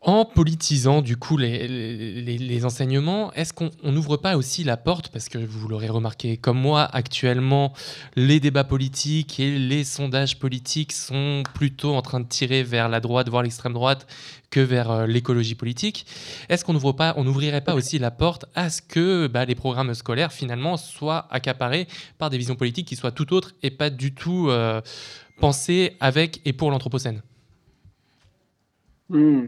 En 0.05 0.25
politisant 0.25 1.01
du 1.01 1.15
coup 1.15 1.37
les, 1.37 2.65
enseignements, 2.65 3.31
est-ce 3.35 3.53
qu'on 3.53 3.71
n'ouvre 3.85 4.17
pas 4.17 4.35
aussi 4.35 4.65
la 4.65 4.75
porte, 4.75 5.07
parce 5.07 5.29
que 5.29 5.37
vous 5.37 5.69
l'aurez 5.69 5.87
remarqué 5.87 6.35
comme 6.35 6.59
moi, 6.59 6.83
actuellement, 6.83 7.71
les 8.17 8.41
débats 8.41 8.65
politiques 8.65 9.39
et 9.39 9.57
les 9.57 9.85
sondages 9.85 10.39
politiques 10.39 10.91
sont 10.91 11.43
plutôt 11.53 11.95
en 11.95 12.01
train 12.01 12.19
de 12.19 12.27
tirer 12.27 12.63
vers 12.63 12.89
la 12.89 12.99
droite, 12.99 13.29
voire 13.29 13.43
l'extrême 13.43 13.71
droite, 13.71 14.05
que 14.49 14.59
vers 14.59 14.91
euh, 14.91 15.07
l'écologie 15.07 15.55
politique. 15.55 16.05
Est-ce 16.49 16.65
qu'on 16.65 16.73
n'ouvrirait 16.73 17.61
pas 17.61 17.73
aussi 17.73 17.97
la 17.97 18.11
porte 18.11 18.43
à 18.55 18.69
ce 18.69 18.81
que 18.81 19.27
bah, 19.27 19.45
les 19.45 19.55
programmes 19.55 19.93
scolaires 19.93 20.33
finalement 20.33 20.75
soient 20.75 21.27
accaparés 21.31 21.87
par 22.17 22.29
des 22.29 22.37
visions 22.37 22.55
politiques 22.55 22.89
qui 22.89 22.97
soient 22.97 23.13
tout 23.13 23.33
autres 23.33 23.53
et 23.63 23.71
pas 23.71 23.89
du 23.89 24.13
tout 24.13 24.49
euh, 24.49 24.81
pensées 25.39 25.95
avec 26.01 26.41
et 26.43 26.51
pour 26.51 26.71
l'Anthropocène? 26.71 27.21
Hmm. 29.07 29.45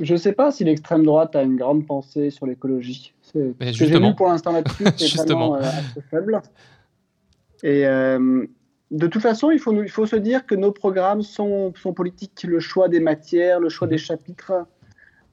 Je 0.00 0.12
ne 0.12 0.18
sais 0.18 0.32
pas 0.32 0.50
si 0.50 0.64
l'extrême 0.64 1.04
droite 1.04 1.34
a 1.34 1.42
une 1.42 1.56
grande 1.56 1.86
pensée 1.86 2.30
sur 2.30 2.46
l'écologie. 2.46 3.14
Ce 3.22 3.38
que 3.38 3.64
j'ai 3.70 3.98
vu 3.98 4.14
pour 4.14 4.28
l'instant 4.28 4.52
là-dessus, 4.52 4.84
c'est 4.96 5.16
vraiment 5.16 5.56
euh, 5.56 5.60
assez 5.60 6.00
faible. 6.08 6.40
Et 7.64 7.86
euh, 7.86 8.46
de 8.90 9.06
toute 9.06 9.22
façon, 9.22 9.50
il 9.50 9.58
faut, 9.58 9.72
il 9.82 9.90
faut 9.90 10.06
se 10.06 10.16
dire 10.16 10.46
que 10.46 10.54
nos 10.54 10.70
programmes 10.70 11.22
sont, 11.22 11.72
sont 11.74 11.92
politiques. 11.92 12.44
Le 12.44 12.60
choix 12.60 12.88
des 12.88 13.00
matières, 13.00 13.58
le 13.58 13.68
choix 13.68 13.88
des 13.88 13.98
chapitres. 13.98 14.52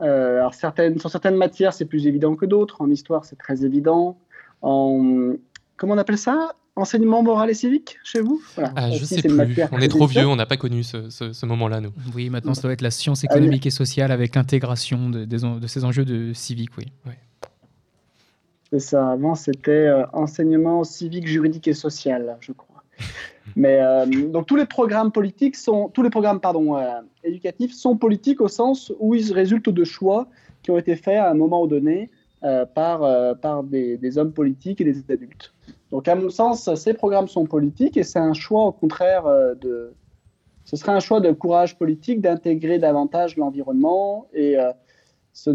Euh, 0.02 0.38
alors 0.40 0.56
certaines, 0.56 1.00
sur 1.00 1.10
certaines 1.10 1.36
matières, 1.36 1.74
c'est 1.74 1.86
plus 1.86 2.08
évident 2.08 2.36
que 2.36 2.46
d'autres. 2.46 2.82
En 2.82 2.90
histoire, 2.90 3.24
c'est 3.24 3.38
très 3.38 3.64
évident. 3.64 4.18
En, 4.62 5.34
comment 5.78 5.94
on 5.94 5.98
appelle 5.98 6.18
ça? 6.18 6.56
Enseignement 6.76 7.24
moral 7.24 7.50
et 7.50 7.54
civique 7.54 7.98
chez 8.04 8.22
vous? 8.22 8.42
Ah, 8.58 8.92
Je 8.92 9.06
sais 9.06 9.22
plus. 9.22 9.64
On 9.72 9.80
est 9.80 9.88
trop 9.88 10.08
vieux, 10.08 10.28
on 10.28 10.36
n'a 10.36 10.46
pas 10.46 10.58
connu 10.58 10.84
ce, 10.84 11.46
moment-là, 11.46 11.82
nous. 11.82 11.92
Oui, 12.14 12.30
maintenant, 12.30 12.54
ça 12.54 12.62
doit 12.62 12.74
être 12.74 12.82
la 12.82 12.92
science 12.92 13.24
économique 13.24 13.66
et 13.66 13.72
sociale 13.72 14.12
avec 14.12 14.36
l'intégration 14.36 15.10
de, 15.10 15.26
de, 15.26 15.68
ces 15.68 15.86
enjeux 15.86 16.06
de 16.06 16.34
civique, 16.34 16.72
oui. 16.78 16.86
C'est 18.72 18.80
ça. 18.80 19.12
Avant, 19.12 19.36
c'était 19.36 19.72
euh, 19.72 20.06
enseignement 20.12 20.84
civique, 20.84 21.28
juridique 21.28 21.68
et 21.68 21.74
social, 21.74 22.36
je 22.42 22.52
crois. 22.52 22.84
Mais 23.56 23.80
euh, 23.80 24.06
donc 24.06 24.48
tous 24.48 24.56
les 24.56 24.66
programmes 24.66 25.12
politiques 25.12 25.56
sont, 25.56 25.90
tous 25.90 26.02
les 26.02 26.10
programmes 26.10 26.40
pardon, 26.40 26.76
euh, 26.76 27.00
éducatifs 27.24 27.74
sont 27.74 27.96
politiques 27.96 28.42
au 28.42 28.48
sens 28.48 28.92
où 29.00 29.14
ils 29.14 29.32
résultent 29.32 29.70
de 29.70 29.84
choix 29.84 30.28
qui 30.64 30.72
ont 30.72 30.78
été 30.78 30.96
faits 30.96 31.20
à 31.20 31.30
un 31.30 31.36
moment 31.36 31.68
donné 31.68 32.10
par, 32.76 33.02
par 33.40 33.64
des, 33.64 33.98
des 33.98 34.18
hommes 34.20 34.32
politiques 34.32 34.80
et 34.80 34.84
des 34.84 35.00
adultes. 35.12 35.55
Donc, 35.92 36.08
à 36.08 36.16
mon 36.16 36.30
sens, 36.30 36.74
ces 36.76 36.94
programmes 36.94 37.28
sont 37.28 37.46
politiques 37.46 37.98
et 37.98 38.04
c'est 38.04 38.20
un 38.20 38.34
choix, 38.34 38.66
au 38.66 38.72
contraire, 38.72 39.26
euh, 39.28 39.54
de. 39.56 39.94
Ce 40.64 40.76
serait 40.78 40.94
un 40.94 41.00
choix 41.00 41.20
de 41.20 41.32
courage 41.32 41.78
politique 41.78 42.22
d'intégrer 42.22 42.80
davantage 42.80 43.38
l'environnement 43.38 44.26
et 44.34 44.58
euh, 44.58 44.72
ce, 45.32 45.52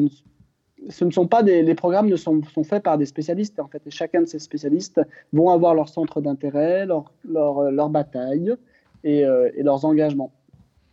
ce, 0.89 1.05
ne, 1.05 1.11
sont 1.11 1.27
pas 1.27 1.43
des. 1.43 1.63
Les 1.63 1.75
programmes 1.75 2.09
ne 2.09 2.15
sont, 2.15 2.41
sont, 2.55 2.63
faits 2.63 2.85
par 2.85 2.97
des 2.97 3.07
spécialistes, 3.07 3.59
en 3.59 3.67
fait, 3.67 3.83
et 3.87 3.91
chacun 3.91 4.21
de 4.21 4.27
ces 4.27 4.39
spécialistes 4.39 5.01
vont 5.33 5.51
avoir 5.51 5.75
leur 5.75 5.89
centre 5.89 6.21
d'intérêt, 6.21 6.87
leur, 6.87 7.13
leur, 7.29 7.59
euh, 7.59 7.71
leur, 7.73 7.91
bataille 7.91 8.55
et, 9.03 9.21
et 9.21 9.63
leurs 9.63 9.85
engagements. 9.85 10.31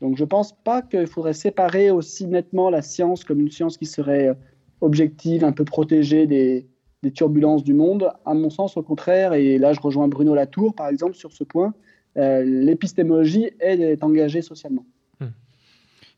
Donc, 0.02 0.16
je 0.16 0.24
ne 0.24 0.28
pense 0.28 0.54
pas 0.54 0.82
qu'il 0.82 1.08
faudrait 1.08 1.34
séparer 1.34 1.92
aussi 1.92 2.26
nettement 2.26 2.70
la 2.70 2.82
science 2.82 3.24
comme 3.24 3.42
une 3.42 3.52
science 3.52 3.78
qui 3.78 3.86
serait 3.86 4.34
objective, 4.80 5.44
un 5.44 5.52
peu 5.52 5.66
protégée 5.66 6.26
des, 6.26 6.66
des 7.08 7.14
turbulences 7.14 7.64
du 7.64 7.74
monde. 7.74 8.12
À 8.26 8.34
mon 8.34 8.50
sens, 8.50 8.76
au 8.76 8.84
contraire, 8.84 9.34
et 9.34 9.58
là 9.58 9.72
je 9.72 9.80
rejoins 9.80 10.08
Bruno 10.08 10.36
Latour 10.36 10.76
par 10.76 10.90
exemple 10.90 11.16
sur 11.16 11.32
ce 11.32 11.44
point, 11.44 11.74
euh, 12.18 12.44
l'épistémologie 12.44 13.50
est, 13.60 14.04
engagée 14.04 14.42
socialement. 14.42 14.86
Hmm. 15.22 15.28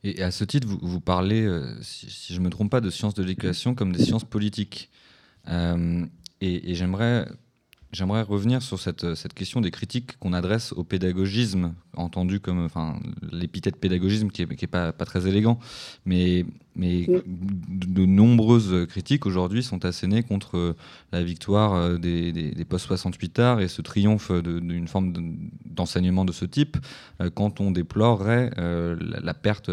Et 0.04 0.24
à 0.24 0.32
ce 0.32 0.44
titre, 0.44 0.68
vous, 0.68 1.00
parlez, 1.00 1.46
euh, 1.46 1.64
si, 1.82 2.34
je 2.34 2.40
ne 2.40 2.46
me 2.46 2.50
trompe 2.50 2.72
pas, 2.72 2.82
de 2.82 2.90
sciences 2.90 3.14
de 3.14 3.22
l'éducation 3.22 3.76
comme 3.76 3.92
des 3.92 4.04
sciences 4.04 4.24
politiques. 4.24 4.90
Euh, 5.48 6.06
et 6.42 6.74
j'aimerais 6.74 7.26
J'aimerais 7.92 8.22
revenir 8.22 8.62
sur 8.62 8.80
cette, 8.80 9.16
cette, 9.16 9.34
question 9.34 9.62
des 9.62 9.72
critiques 9.72 10.18
qu'on 10.20 10.32
adresse 10.34 10.74
au 10.74 10.84
pédagogisme, 10.84 11.74
entendu 11.98 12.40
comme 12.40 12.64
enfin, 12.64 13.00
l'épithète 13.32 13.78
pédagogisme 13.78 14.30
qui 14.30 14.46
n'est 14.46 14.54
est 14.54 14.68
pas, 14.68 14.94
pas, 14.94 15.06
très 15.06 15.28
élégant, 15.28 15.58
mais, 16.06 16.46
mais 16.76 17.08
de, 17.68 18.06
nombreuses 18.06 18.88
critiques 18.88 19.26
aujourd'hui 19.26 19.64
sont 19.64 19.86
assénées 19.86 20.24
contre 20.24 20.76
la 21.12 21.24
victoire 21.24 21.74
euh, 21.74 21.98
des, 21.98 22.32
des, 22.32 22.52
des 22.52 22.66
post-68 22.66 23.42
arts 23.42 23.62
et 23.62 23.68
ce 23.68 23.82
triomphe 23.82 24.32
d'une 24.32 24.88
forme 24.88 25.14
d'enseignement 25.66 26.26
de 26.26 26.32
ce 26.32 26.46
type 26.46 26.78
euh, 27.22 27.30
quand 27.34 27.60
on 27.60 27.72
déplorerait 27.72 28.52
euh, 28.58 28.96
la, 29.00 29.34
perte 29.34 29.70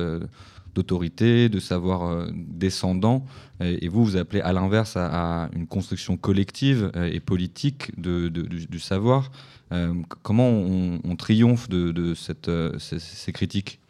d'autorité, 0.77 1.49
de 1.49 1.59
savoir 1.59 2.05
euh, 2.05 2.29
descendant. 2.33 3.25
Et, 3.61 3.89
vous, 3.89 4.05
vous 4.05 4.17
appelez 4.17 4.43
à 4.43 4.53
l'inverse 4.53 4.97
à, 4.97 5.49
une 5.55 5.67
construction 5.67 6.17
collective 6.19 6.93
euh, 6.95 7.11
et 7.11 7.21
politique 7.21 7.91
de, 7.99 8.29
du, 8.29 8.79
savoir. 8.79 9.31
Euh, 9.73 9.95
comment 10.23 10.51
on, 10.51 11.17
triomphe 11.17 11.69
de, 11.69 12.15
cette, 12.15 12.51
ces, 12.79 13.33
critiques? 13.33 13.81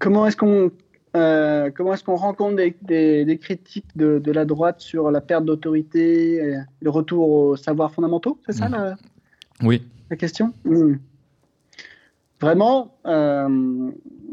Comment 0.00 0.26
est-ce 0.26 0.36
qu'on 0.36 0.72
comment 1.12 1.94
est-ce 1.94 2.04
qu'on 2.04 2.16
rencontre 2.16 2.56
des, 2.56 3.24
des, 3.24 3.38
critiques 3.38 3.96
de, 3.96 4.18
de, 4.18 4.32
la 4.32 4.44
droite 4.44 4.80
sur 4.80 5.10
la 5.10 5.20
perte 5.20 5.44
d'autorité, 5.44 6.56
le 6.80 6.90
retour 6.90 7.30
aux 7.30 7.56
savoirs 7.56 7.92
fondamentaux? 7.92 8.38
C'est 8.46 8.52
ça 8.52 8.68
mmh. 8.68 8.72
la, 8.72 8.96
oui. 9.62 9.82
la 10.10 10.16
question? 10.16 10.52
Mmh. 10.64 10.94
Vraiment, 12.40 12.96
euh, 13.06 13.90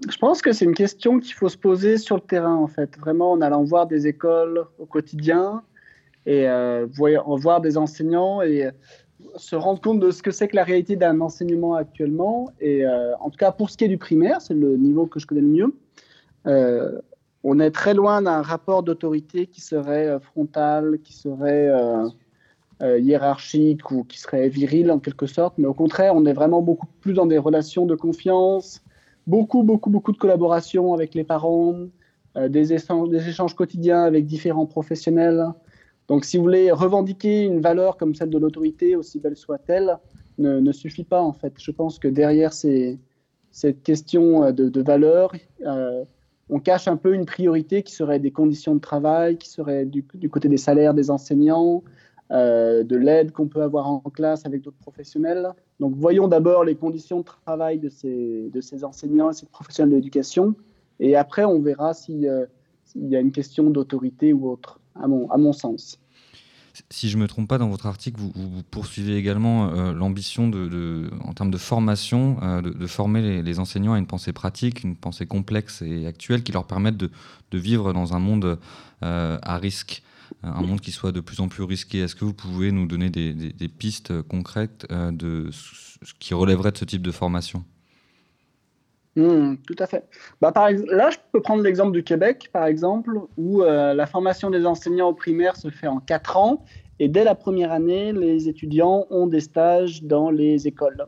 je 0.10 0.18
pense 0.18 0.42
que 0.42 0.54
c'est 0.54 0.64
une 0.64 0.74
question 0.74 1.20
qu'il 1.20 1.34
faut 1.34 1.50
se 1.50 1.58
poser 1.58 1.98
sur 1.98 2.16
le 2.16 2.22
terrain, 2.22 2.56
en 2.56 2.68
fait. 2.68 2.98
Vraiment, 2.98 3.34
en 3.34 3.42
allant 3.42 3.64
voir 3.64 3.86
des 3.86 4.08
écoles 4.08 4.66
au 4.80 4.86
quotidien 4.86 5.62
et 6.26 6.48
euh, 6.48 6.88
voir 6.90 7.60
des 7.60 7.78
enseignants 7.78 8.42
et 8.42 8.70
se 9.36 9.56
rendre 9.56 9.82
compte 9.82 10.00
de 10.00 10.12
ce 10.12 10.22
que 10.22 10.32
c'est 10.32 10.48
que 10.48 10.56
la 10.56 10.64
réalité 10.64 10.96
d'un 10.96 11.22
enseignement 11.22 11.76
actuellement. 11.76 12.50
Et 12.60 12.86
euh, 12.86 13.16
en 13.18 13.30
tout 13.30 13.38
cas, 13.38 13.52
pour 13.52 13.70
ce 13.70 13.78
qui 13.78 13.86
est 13.86 13.90
du 13.90 13.98
primaire, 13.98 14.42
c'est 14.42 14.54
le 14.54 14.78
niveau 14.78 15.06
que 15.06 15.20
je 15.20 15.28
connais 15.28 15.42
le 15.42 15.48
mieux. 15.48 15.76
Euh, 16.46 17.00
on 17.44 17.60
est 17.60 17.72
très 17.72 17.94
loin 17.94 18.22
d'un 18.22 18.42
rapport 18.42 18.84
d'autorité 18.84 19.48
qui 19.48 19.62
serait 19.62 20.20
frontal, 20.20 21.00
qui 21.04 21.14
serait 21.14 21.70
euh, 22.84 23.00
hiérarchique 23.00 23.90
ou 23.90 24.04
qui 24.04 24.20
serait 24.20 24.50
viril 24.50 24.92
en 24.92 25.00
quelque 25.00 25.26
sorte, 25.26 25.56
mais 25.58 25.66
au 25.66 25.74
contraire, 25.74 26.14
on 26.16 26.28
est 26.28 26.34
vraiment 26.34 26.62
beaucoup 26.62 26.86
plus 27.02 27.14
dans 27.14 27.26
des 27.26 27.40
relations 27.40 27.88
de 27.88 27.96
confiance, 27.96 28.84
beaucoup, 29.26 29.64
beaucoup, 29.64 29.90
beaucoup 29.90 30.12
de 30.12 30.18
collaboration 30.18 30.94
avec 30.94 31.16
les 31.16 31.24
parents, 31.24 31.74
euh, 32.36 32.50
des, 32.50 32.74
échanges, 32.74 33.10
des 33.10 33.28
échanges 33.28 33.56
quotidiens 33.56 34.04
avec 34.04 34.28
différents 34.28 34.68
professionnels. 34.68 35.44
Donc, 36.08 36.26
si 36.26 36.38
vous 36.38 36.44
voulez 36.44 36.72
revendiquer 36.72 37.44
une 37.44 37.60
valeur 37.60 37.98
comme 37.98 38.16
celle 38.16 38.30
de 38.30 38.38
l'autorité, 38.38 38.96
aussi 38.96 39.20
belle 39.20 39.36
soit-elle, 39.36 39.98
ne, 40.38 40.72
suffit 40.72 41.04
pas 41.04 41.22
en 41.22 41.34
fait. 41.34 41.54
Je 41.58 41.72
pense 41.72 42.00
que 42.00 42.08
derrière 42.08 42.54
ces, 42.54 43.00
cette 43.52 43.82
question 43.84 44.44
euh, 44.44 44.52
de, 44.52 44.82
valeur, 44.82 45.34
on 46.50 46.60
cache 46.60 46.88
un 46.88 46.96
peu 46.96 47.14
une 47.14 47.26
priorité 47.26 47.84
qui 47.84 47.94
serait 47.94 48.20
des 48.20 48.32
conditions 48.32 48.76
de 48.76 48.80
travail, 48.80 49.38
qui 49.38 49.50
serait 49.50 49.86
du, 49.86 50.04
côté 50.30 50.48
des 50.48 50.58
salaires 50.58 50.94
des 50.94 51.10
enseignants, 51.10 51.84
euh, 52.32 52.84
de 52.84 52.96
l'aide 52.96 53.32
qu'on 53.32 53.48
peut 53.48 53.62
avoir 53.62 53.88
en 53.88 54.00
classe 54.00 54.46
avec 54.46 54.62
d'autres 54.62 54.78
professionnels. 54.78 55.50
Donc 55.80 55.96
voyons 55.96 56.28
d'abord 56.28 56.64
les 56.64 56.76
conditions 56.76 57.20
de 57.20 57.26
travail 57.26 57.80
de 57.80 57.90
ces, 57.90 58.50
de 58.50 58.62
ces 58.62 58.84
enseignants 58.84 59.30
et 59.30 59.34
ces 59.34 59.46
professionnels 59.46 59.92
de 59.92 59.96
l'éducation, 59.96 60.56
et 61.00 61.16
après 61.16 61.46
on 61.46 61.60
verra 61.60 61.92
euh, 61.92 62.46
s'il 62.86 63.08
y 63.08 63.16
a 63.16 63.20
une 63.20 63.32
question 63.32 63.70
d'autorité 63.70 64.34
ou 64.34 64.50
autre. 64.50 64.77
À 65.02 65.08
mon, 65.08 65.54
sens. 65.54 66.00
Si 66.90 67.10
je 67.10 67.18
ne 67.18 67.24
me 67.24 67.28
trompe 67.28 67.48
pas, 67.48 67.58
dans 67.58 67.70
votre 67.70 67.88
article, 67.88 68.20
vous, 68.20 68.64
poursuivez 68.70 69.18
également 69.18 69.70
euh, 69.70 69.94
l'ambition, 69.94 70.48
de, 70.48 71.10
en 71.24 71.34
termes 71.34 71.50
de 71.50 71.58
formation, 71.58 72.38
euh, 72.44 72.62
de, 72.62 72.88
former 72.88 73.42
les, 73.42 73.60
enseignants 73.60 73.94
à 73.94 73.98
une 73.98 74.06
pensée 74.06 74.34
pratique, 74.34 74.84
une 74.84 74.96
pensée 74.96 75.26
complexe 75.26 75.82
et 75.82 76.06
actuelle 76.06 76.44
qui 76.44 76.52
leur 76.52 76.68
permette 76.68 76.98
de, 76.98 77.10
vivre 77.52 77.94
dans 77.94 78.14
un 78.14 78.20
monde 78.20 78.60
euh, 79.04 79.40
à 79.42 79.58
risque, 79.58 80.04
un 80.44 80.62
monde 80.62 80.82
qui 80.82 80.92
soit 80.92 81.12
de 81.12 81.20
plus 81.20 81.40
en 81.40 81.48
plus 81.48 81.64
risqué. 81.64 82.00
Est-ce 82.00 82.16
que 82.16 82.26
vous 82.26 82.34
pouvez 82.34 82.72
nous 82.72 82.86
donner 82.86 83.10
des, 83.10 83.68
pistes 83.68 84.22
concrètes 84.24 84.86
de 84.92 85.50
ce 85.52 86.14
qui 86.20 86.34
relèverait 86.34 86.72
de 86.72 86.78
ce 86.78 86.86
type 86.86 87.02
de 87.02 87.12
formation? 87.12 87.64
Hmm, 89.18 89.56
tout 89.66 89.76
à 89.80 89.88
fait. 89.88 90.08
Bah, 90.42 90.54
là, 90.54 91.10
je 91.10 91.18
peux 91.32 91.42
prendre 91.42 91.64
l'exemple 91.64 91.92
du 91.92 92.04
Québec, 92.04 92.52
par 92.54 92.66
exemple, 92.68 93.20
où 93.36 93.64
euh, 93.64 93.96
la 93.96 94.06
formation 94.06 94.52
des 94.52 94.68
enseignants 94.68 95.10
au 95.10 95.14
primaire 95.14 95.56
se 95.56 95.72
fait 95.72 95.88
en 95.88 96.00
quatre 96.00 96.38
ans. 96.38 96.64
Et 97.00 97.08
dès 97.08 97.24
la 97.24 97.34
première 97.34 97.72
année, 97.72 98.14
les 98.14 98.48
étudiants 98.48 99.08
ont 99.10 99.26
des 99.26 99.40
stages 99.40 100.04
dans 100.04 100.30
les 100.30 100.68
écoles. 100.68 101.08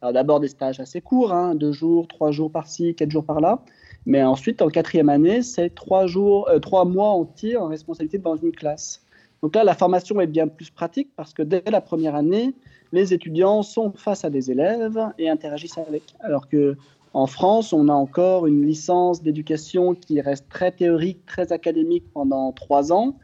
D'abord 0.00 0.38
des 0.38 0.46
stages 0.46 0.78
assez 0.78 1.00
courts, 1.00 1.32
hein, 1.32 1.56
deux 1.56 1.72
jours, 1.72 2.06
trois 2.06 2.30
jours 2.30 2.52
par-ci, 2.52 2.94
quatre 2.94 3.10
jours 3.10 3.24
par-là. 3.24 3.64
Mais 4.06 4.22
ensuite, 4.22 4.62
en 4.62 4.68
quatrième 4.68 5.08
année, 5.08 5.42
c'est 5.42 5.74
trois, 5.74 6.06
jours, 6.06 6.48
euh, 6.48 6.84
mois 6.84 7.08
entiers 7.08 7.56
en 7.56 7.66
responsabilité 7.66 8.18
devant 8.18 8.36
une 8.36 8.52
classe. 8.52 9.02
Donc 9.42 9.56
là, 9.56 9.64
la 9.64 9.74
formation 9.74 10.20
est 10.20 10.28
bien 10.28 10.46
plus 10.46 10.70
pratique 10.70 11.10
parce 11.16 11.34
que 11.34 11.42
dès 11.42 11.64
la 11.66 11.80
première 11.80 12.14
année, 12.14 12.54
les 12.92 13.12
étudiants 13.12 13.62
sont 13.62 13.92
face 13.92 14.24
à 14.24 14.30
des 14.30 14.52
élèves 14.52 15.00
et 15.18 15.28
interagissent 15.28 15.78
avec. 15.78 16.14
Alors 16.20 16.48
que 16.48 16.76
en 17.12 17.26
France, 17.26 17.72
on 17.72 17.88
a 17.88 17.92
encore 17.92 18.46
une 18.46 18.64
licence 18.64 19.22
d'éducation 19.22 19.94
qui 19.94 20.20
reste 20.20 20.48
très 20.48 20.70
théorique, 20.70 21.26
très 21.26 21.52
académique 21.52 22.04
pendant 22.12 22.52
trois 22.52 22.92
ans. 22.92 23.16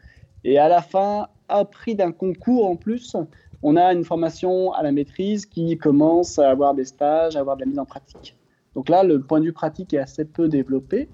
Et 0.43 0.57
à 0.57 0.67
la 0.67 0.81
fin, 0.81 1.27
à 1.47 1.63
prix 1.63 1.95
d'un 1.95 2.11
concours 2.11 2.65
en 2.69 2.75
plus, 2.75 3.15
on 3.63 3.75
a 3.77 3.93
une 3.93 4.03
formation 4.03 4.73
à 4.73 4.83
la 4.83 4.91
maîtrise 4.91 5.45
qui 5.45 5.77
commence 5.77 6.37
à 6.37 6.49
avoir 6.49 6.73
des 6.73 6.83
stages, 6.83 7.37
à 7.37 7.39
avoir 7.39 7.55
de 7.55 7.61
la 7.61 7.67
mise 7.67 7.79
en 7.79 7.85
pratique. 7.85 8.35
Donc 8.75 8.89
là, 8.89 9.03
le 9.03 9.21
point 9.21 9.39
de 9.39 9.45
vue 9.45 9.53
pratique 9.53 9.93
est 9.93 9.99
assez 9.99 10.25
peu 10.25 10.49
développé. 10.49 11.07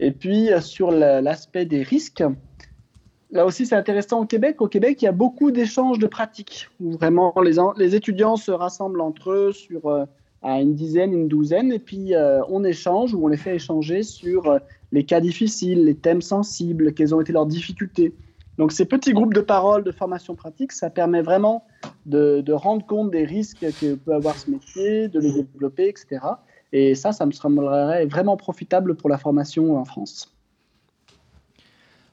Et 0.00 0.10
puis, 0.10 0.48
sur 0.60 0.90
l'aspect 0.90 1.66
des 1.66 1.82
risques, 1.82 2.24
là 3.30 3.46
aussi, 3.46 3.64
c'est 3.64 3.76
intéressant 3.76 4.22
au 4.22 4.26
Québec. 4.26 4.60
Au 4.60 4.66
Québec, 4.66 5.00
il 5.00 5.04
y 5.04 5.08
a 5.08 5.12
beaucoup 5.12 5.52
d'échanges 5.52 6.00
de 6.00 6.08
pratiques 6.08 6.68
où 6.80 6.90
vraiment 6.90 7.32
les, 7.40 7.56
les, 7.76 7.94
étudiants 7.94 8.36
se 8.36 8.50
rassemblent 8.50 9.00
entre 9.00 9.30
eux 9.30 9.52
sur 9.52 9.86
euh, 9.86 10.04
à 10.42 10.60
une 10.60 10.74
dizaine, 10.74 11.12
une 11.12 11.28
douzaine, 11.28 11.72
et 11.72 11.78
puis 11.78 12.14
euh, 12.14 12.40
on 12.48 12.64
échange 12.64 13.14
ou 13.14 13.24
on 13.24 13.28
les 13.28 13.36
fait 13.36 13.56
échanger 13.56 14.02
sur 14.02 14.50
euh, 14.50 14.58
les 14.90 15.04
cas 15.04 15.20
difficiles, 15.20 15.84
les 15.84 15.94
thèmes 15.94 16.22
sensibles, 16.22 16.92
quelles 16.94 17.14
ont 17.14 17.20
été 17.20 17.32
leurs 17.32 17.46
difficultés. 17.46 18.12
Donc 18.58 18.72
ces 18.72 18.84
petits 18.84 19.12
groupes 19.12 19.34
de 19.34 19.40
parole, 19.40 19.82
de 19.82 19.92
formation 19.92 20.34
pratique, 20.34 20.72
ça 20.72 20.90
permet 20.90 21.22
vraiment 21.22 21.64
de, 22.06 22.42
de 22.42 22.52
rendre 22.52 22.84
compte 22.84 23.10
des 23.10 23.24
risques 23.24 23.66
que 23.80 23.94
peut 23.94 24.14
avoir 24.14 24.36
ce 24.36 24.50
métier, 24.50 25.08
de 25.08 25.20
les 25.20 25.32
développer, 25.32 25.88
etc. 25.88 26.20
Et 26.72 26.94
ça, 26.94 27.12
ça 27.12 27.24
me 27.24 27.32
semblerait 27.32 28.06
vraiment 28.06 28.36
profitable 28.36 28.94
pour 28.94 29.08
la 29.08 29.18
formation 29.18 29.76
en 29.76 29.84
France. 29.84 30.34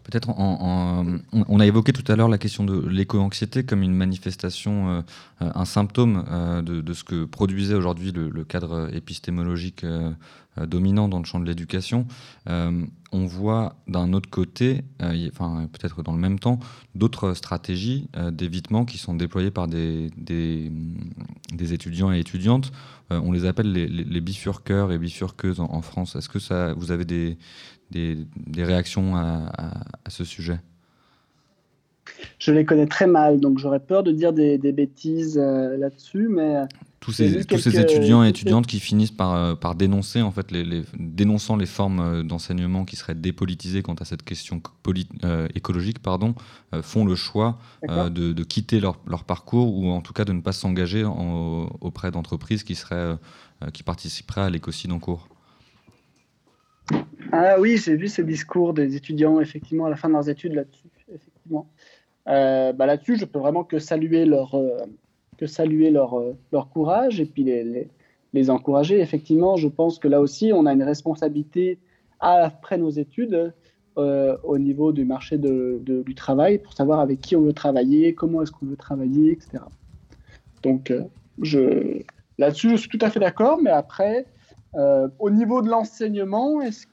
Peut-être 0.09 0.29
on 0.37 1.59
a 1.59 1.65
évoqué 1.67 1.93
tout 1.93 2.09
à 2.11 2.15
l'heure 2.15 2.29
la 2.29 2.39
question 2.39 2.63
de 2.63 2.87
l'éco-anxiété 2.87 3.63
comme 3.63 3.83
une 3.83 3.93
manifestation, 3.93 4.89
euh, 4.89 5.01
un 5.39 5.65
symptôme 5.65 6.25
euh, 6.31 6.63
de, 6.63 6.93
ce 6.93 7.03
que 7.03 7.25
produisait 7.25 7.75
aujourd'hui 7.75 8.11
le, 8.11 8.43
cadre 8.43 8.89
épistémologique 8.91 9.83
euh, 9.83 10.09
dominant 10.57 11.07
dans 11.07 11.19
le 11.19 11.25
champ 11.25 11.39
de 11.39 11.45
l'éducation. 11.45 12.05
on 12.47 13.25
voit 13.25 13.75
d'un 13.87 14.13
autre 14.13 14.29
côté, 14.29 14.81
enfin 15.01 15.67
peut-être 15.71 16.03
dans 16.03 16.11
le 16.11 16.19
même 16.19 16.39
temps, 16.39 16.59
d'autres 16.95 17.33
stratégies 17.33 18.09
d'évitement 18.31 18.85
qui 18.85 18.97
sont 18.97 19.13
déployées 19.13 19.51
par 19.51 19.67
des, 19.67 20.09
des, 20.17 21.73
étudiants 21.73 22.11
et 22.11 22.19
étudiantes. 22.19 22.71
on 23.09 23.31
les 23.31 23.45
appelle 23.45 23.71
les, 23.71 24.21
bifurqueurs 24.21 24.91
et 24.91 24.97
bifurqueuses 24.97 25.59
en, 25.59 25.71
en 25.71 25.81
France. 25.81 26.15
Est-ce 26.15 26.29
que 26.29 26.39
ça, 26.39 26.73
vous 26.73 26.91
avez 26.91 27.05
des, 27.05 27.37
des, 27.91 28.63
réactions 28.63 29.15
à, 29.15 29.73
ce 30.07 30.23
sujet? 30.23 30.59
Je 32.39 32.53
les 32.53 32.63
connais 32.63 32.87
très 32.87 33.05
mal, 33.05 33.41
donc 33.41 33.59
j'aurais 33.59 33.81
peur 33.81 34.01
de 34.01 34.13
dire 34.13 34.31
des, 34.31 34.57
bêtises 34.71 35.37
euh, 35.37 35.75
là-dessus, 35.75 36.29
mais 36.29 36.55
euh, 36.55 36.65
tous 37.01 37.11
ces, 37.11 37.43
tous 37.43 37.57
ces 37.57 37.77
étudiants 37.77 38.23
et 38.23 38.29
étudiantes 38.29 38.65
qui 38.65 38.79
finissent 38.79 39.11
par, 39.11 39.35
euh, 39.35 39.55
par 39.55 39.75
dénoncer, 39.75 40.21
en 40.21 40.31
fait, 40.31 40.49
les, 40.51 40.83
dénonçant 40.97 41.57
les 41.57 41.65
formes 41.65 42.23
d'enseignement 42.23 42.85
qui 42.85 42.95
seraient 42.95 43.15
dépolitisées 43.15 43.81
quant 43.81 43.95
à 43.95 44.05
cette 44.05 44.23
question 44.23 44.61
écologique, 45.53 45.99
pardon, 45.99 46.33
font 46.81 47.03
le 47.03 47.15
choix 47.15 47.59
de, 47.87 48.31
de, 48.31 48.43
quitter 48.43 48.79
leur, 48.79 48.99
leur, 49.05 49.25
parcours 49.25 49.77
ou 49.77 49.89
en 49.89 49.99
tout 49.99 50.13
cas 50.13 50.23
de 50.23 50.31
ne 50.31 50.41
pas 50.41 50.53
s'engager 50.53 51.03
auprès 51.81 52.09
d'entreprises 52.11 52.63
qui, 52.63 52.75
seraient, 52.75 53.17
qui 53.73 53.83
participeraient 53.83 54.43
à 54.43 54.49
l'écocide 54.49 54.93
en 54.93 54.99
cours. 54.99 55.27
Ah 57.31 57.59
oui, 57.59 57.77
j'ai 57.77 57.95
vu 57.95 58.07
ces 58.07 58.23
discours 58.23 58.73
des 58.73 58.95
étudiants, 58.95 59.39
effectivement, 59.39 59.85
à 59.85 59.89
la 59.89 59.95
fin 59.95 60.07
de 60.07 60.13
leurs 60.13 60.29
études 60.29 60.53
là-dessus. 60.53 60.87
Effectivement. 61.13 61.69
Euh, 62.29 62.73
bah, 62.73 62.85
là-dessus, 62.85 63.17
je 63.17 63.25
peux 63.25 63.39
vraiment 63.39 63.63
que 63.63 63.79
saluer 63.79 64.25
leur, 64.25 64.55
euh, 64.55 64.77
que 65.37 65.47
saluer 65.47 65.89
leur, 65.89 66.19
euh, 66.19 66.37
leur 66.51 66.69
courage 66.69 67.19
et 67.19 67.25
puis 67.25 67.43
les, 67.43 67.89
les, 68.33 68.49
encourager. 68.49 68.99
Effectivement, 68.99 69.57
je 69.57 69.67
pense 69.67 69.97
que 69.97 70.07
là 70.07 70.21
aussi, 70.21 70.51
on 70.53 70.65
a 70.65 70.73
une 70.73 70.83
responsabilité 70.83 71.79
après 72.19 72.77
nos 72.77 72.89
études 72.89 73.53
au 73.95 74.57
niveau 74.57 74.93
du 74.93 75.03
marché 75.03 75.37
de, 75.37 75.81
du 75.83 76.15
travail 76.15 76.59
pour 76.59 76.71
savoir 76.71 77.01
avec 77.01 77.19
qui 77.19 77.35
on 77.35 77.41
veut 77.41 77.51
travailler, 77.51 78.13
comment 78.13 78.41
est-ce 78.41 78.51
qu'on 78.51 78.65
veut 78.65 78.77
travailler, 78.77 79.33
etc. 79.33 79.61
Donc, 80.63 80.93
là-dessus, 82.37 82.69
je 82.69 82.75
suis 82.77 82.87
tout 82.87 82.99
à 83.01 83.09
fait 83.09 83.19
d'accord, 83.19 83.59
mais 83.61 83.71
après, 83.71 84.25
au 84.73 85.29
niveau 85.29 85.61
de 85.61 85.67
l'enseignement, 85.67 86.61
est-ce 86.61 86.87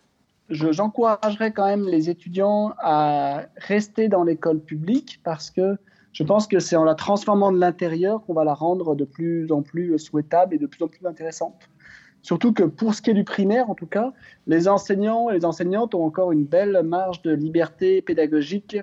j'encouragerais 0.51 1.53
quand 1.53 1.67
même 1.67 1.87
les 1.87 2.11
étudiants 2.11 2.73
à 2.79 3.43
rester 3.57 4.09
dans 4.09 4.23
l'école 4.23 4.61
publique 4.61 5.21
parce 5.25 5.51
que 5.51 5.77
je 6.13 6.23
pense 6.23 6.47
que 6.47 6.61
c'est 6.61 6.77
en 6.77 6.85
la 6.85 6.95
transformant 6.95 7.53
de 7.53 7.59
l'intérieur 7.59 8.25
qu'on 8.25 8.33
va 8.33 8.45
la 8.45 8.55
rendre 8.55 8.95
de 8.95 9.05
plus 9.05 9.53
en 9.53 9.63
plus 9.63 9.99
souhaitable 9.99 10.55
et 10.55 10.59
de 10.59 10.67
plus 10.67 10.83
en 10.83 10.89
plus 10.89 11.07
intéressante. 11.07 11.69
Surtout 12.23 12.53
que 12.53 12.63
pour 12.63 12.95
ce 12.95 13.03
qui 13.03 13.11
est 13.11 13.15
du 13.15 13.23
primaire, 13.23 13.71
en 13.71 13.75
tout 13.75 13.87
cas, 13.87 14.13
les 14.47 14.67
enseignants 14.67 15.31
et 15.31 15.35
les 15.35 15.45
enseignantes 15.45 15.95
ont 15.95 16.05
encore 16.05 16.33
une 16.33 16.45
belle 16.45 16.83
marge 16.83 17.23
de 17.23 17.33
liberté 17.33 18.03
pédagogique 18.03 18.79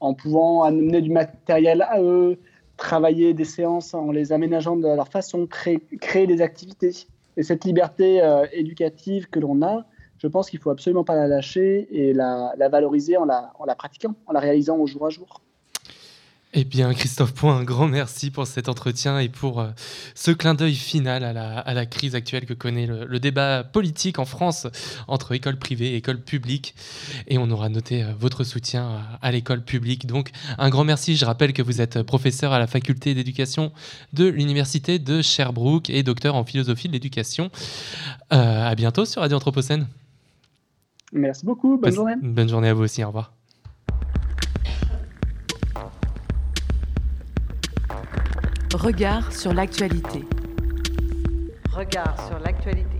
en 0.00 0.14
pouvant 0.14 0.62
amener 0.62 1.00
du 1.00 1.10
matériel 1.10 1.82
à 1.82 2.00
eux, 2.00 2.38
travailler 2.76 3.34
des 3.34 3.44
séances 3.44 3.94
en 3.94 4.10
les 4.12 4.32
aménageant 4.32 4.76
de 4.76 4.86
leur 4.86 5.08
façon, 5.08 5.46
créer, 5.46 6.26
des 6.26 6.42
activités. 6.42 6.92
Et 7.36 7.42
cette 7.42 7.64
liberté 7.64 8.22
euh, 8.22 8.46
éducative 8.52 9.28
que 9.28 9.40
l'on 9.40 9.62
a, 9.62 9.86
je 10.24 10.28
pense 10.28 10.48
qu'il 10.48 10.58
faut 10.58 10.70
absolument 10.70 11.04
pas 11.04 11.16
la 11.16 11.28
lâcher 11.28 11.86
et 11.90 12.14
la, 12.14 12.54
valoriser 12.70 13.18
en 13.18 13.26
la, 13.26 13.74
pratiquant, 13.76 14.14
en 14.26 14.32
la 14.32 14.40
réalisant 14.40 14.78
au 14.78 14.86
jour 14.86 15.04
à 15.04 15.10
jour. 15.10 15.42
Eh 16.54 16.64
bien, 16.64 16.94
Christophe 16.94 17.34
Point, 17.34 17.56
un 17.58 17.64
grand 17.64 17.88
merci 17.88 18.30
pour 18.30 18.46
cet 18.46 18.68
entretien 18.68 19.18
et 19.18 19.28
pour 19.28 19.60
euh, 19.60 19.70
ce 20.14 20.30
clin 20.30 20.54
d'œil 20.54 20.76
final 20.76 21.24
à 21.24 21.32
la, 21.32 21.58
à 21.58 21.74
la, 21.74 21.84
crise 21.84 22.14
actuelle 22.14 22.46
que 22.46 22.54
connaît 22.54 22.86
le, 22.86 23.18
débat 23.18 23.64
politique 23.64 24.20
en 24.20 24.24
France 24.24 24.68
entre 25.08 25.32
école 25.32 25.58
privée 25.58 25.88
et 25.88 25.96
école 25.96 26.20
publique. 26.20 26.76
Et 27.26 27.38
on 27.38 27.50
aura 27.50 27.68
noté 27.68 28.04
euh, 28.04 28.12
votre 28.18 28.44
soutien 28.44 29.02
à, 29.20 29.32
l'école 29.32 29.62
publique. 29.62 30.06
Donc, 30.06 30.30
un 30.56 30.70
grand 30.70 30.84
merci. 30.84 31.16
Je 31.16 31.24
rappelle 31.24 31.52
que 31.52 31.62
vous 31.62 31.80
êtes 31.82 32.02
professeur 32.02 32.52
à 32.52 32.60
la 32.60 32.68
faculté 32.68 33.14
d'éducation 33.14 33.72
de 34.12 34.24
l'Université 34.24 35.00
de 35.00 35.22
Sherbrooke 35.22 35.90
et 35.90 36.04
docteur 36.04 36.36
en 36.36 36.44
philosophie 36.44 36.86
de 36.86 36.92
l'éducation. 36.92 37.50
Euh, 38.32 38.70
à 38.70 38.74
bientôt 38.76 39.04
sur 39.04 39.22
Radio 39.22 39.36
Anthropocène. 39.36 39.88
Merci 41.14 41.46
beaucoup. 41.46 41.78
Bonne 41.78 41.92
journée. 41.92 42.14
Bonne 42.20 42.48
journée 42.48 42.68
à 42.68 42.74
vous 42.74 42.82
aussi. 42.82 43.02
Au 43.04 43.06
revoir. 43.06 43.32
Regard 48.74 49.32
sur 49.32 49.54
l'actualité. 49.54 50.24
Regard 51.70 52.26
sur 52.26 52.38
l'actualité. 52.40 52.96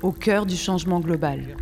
Au 0.00 0.12
cœur 0.12 0.46
du 0.46 0.54
changement 0.54 1.00
global. 1.00 1.56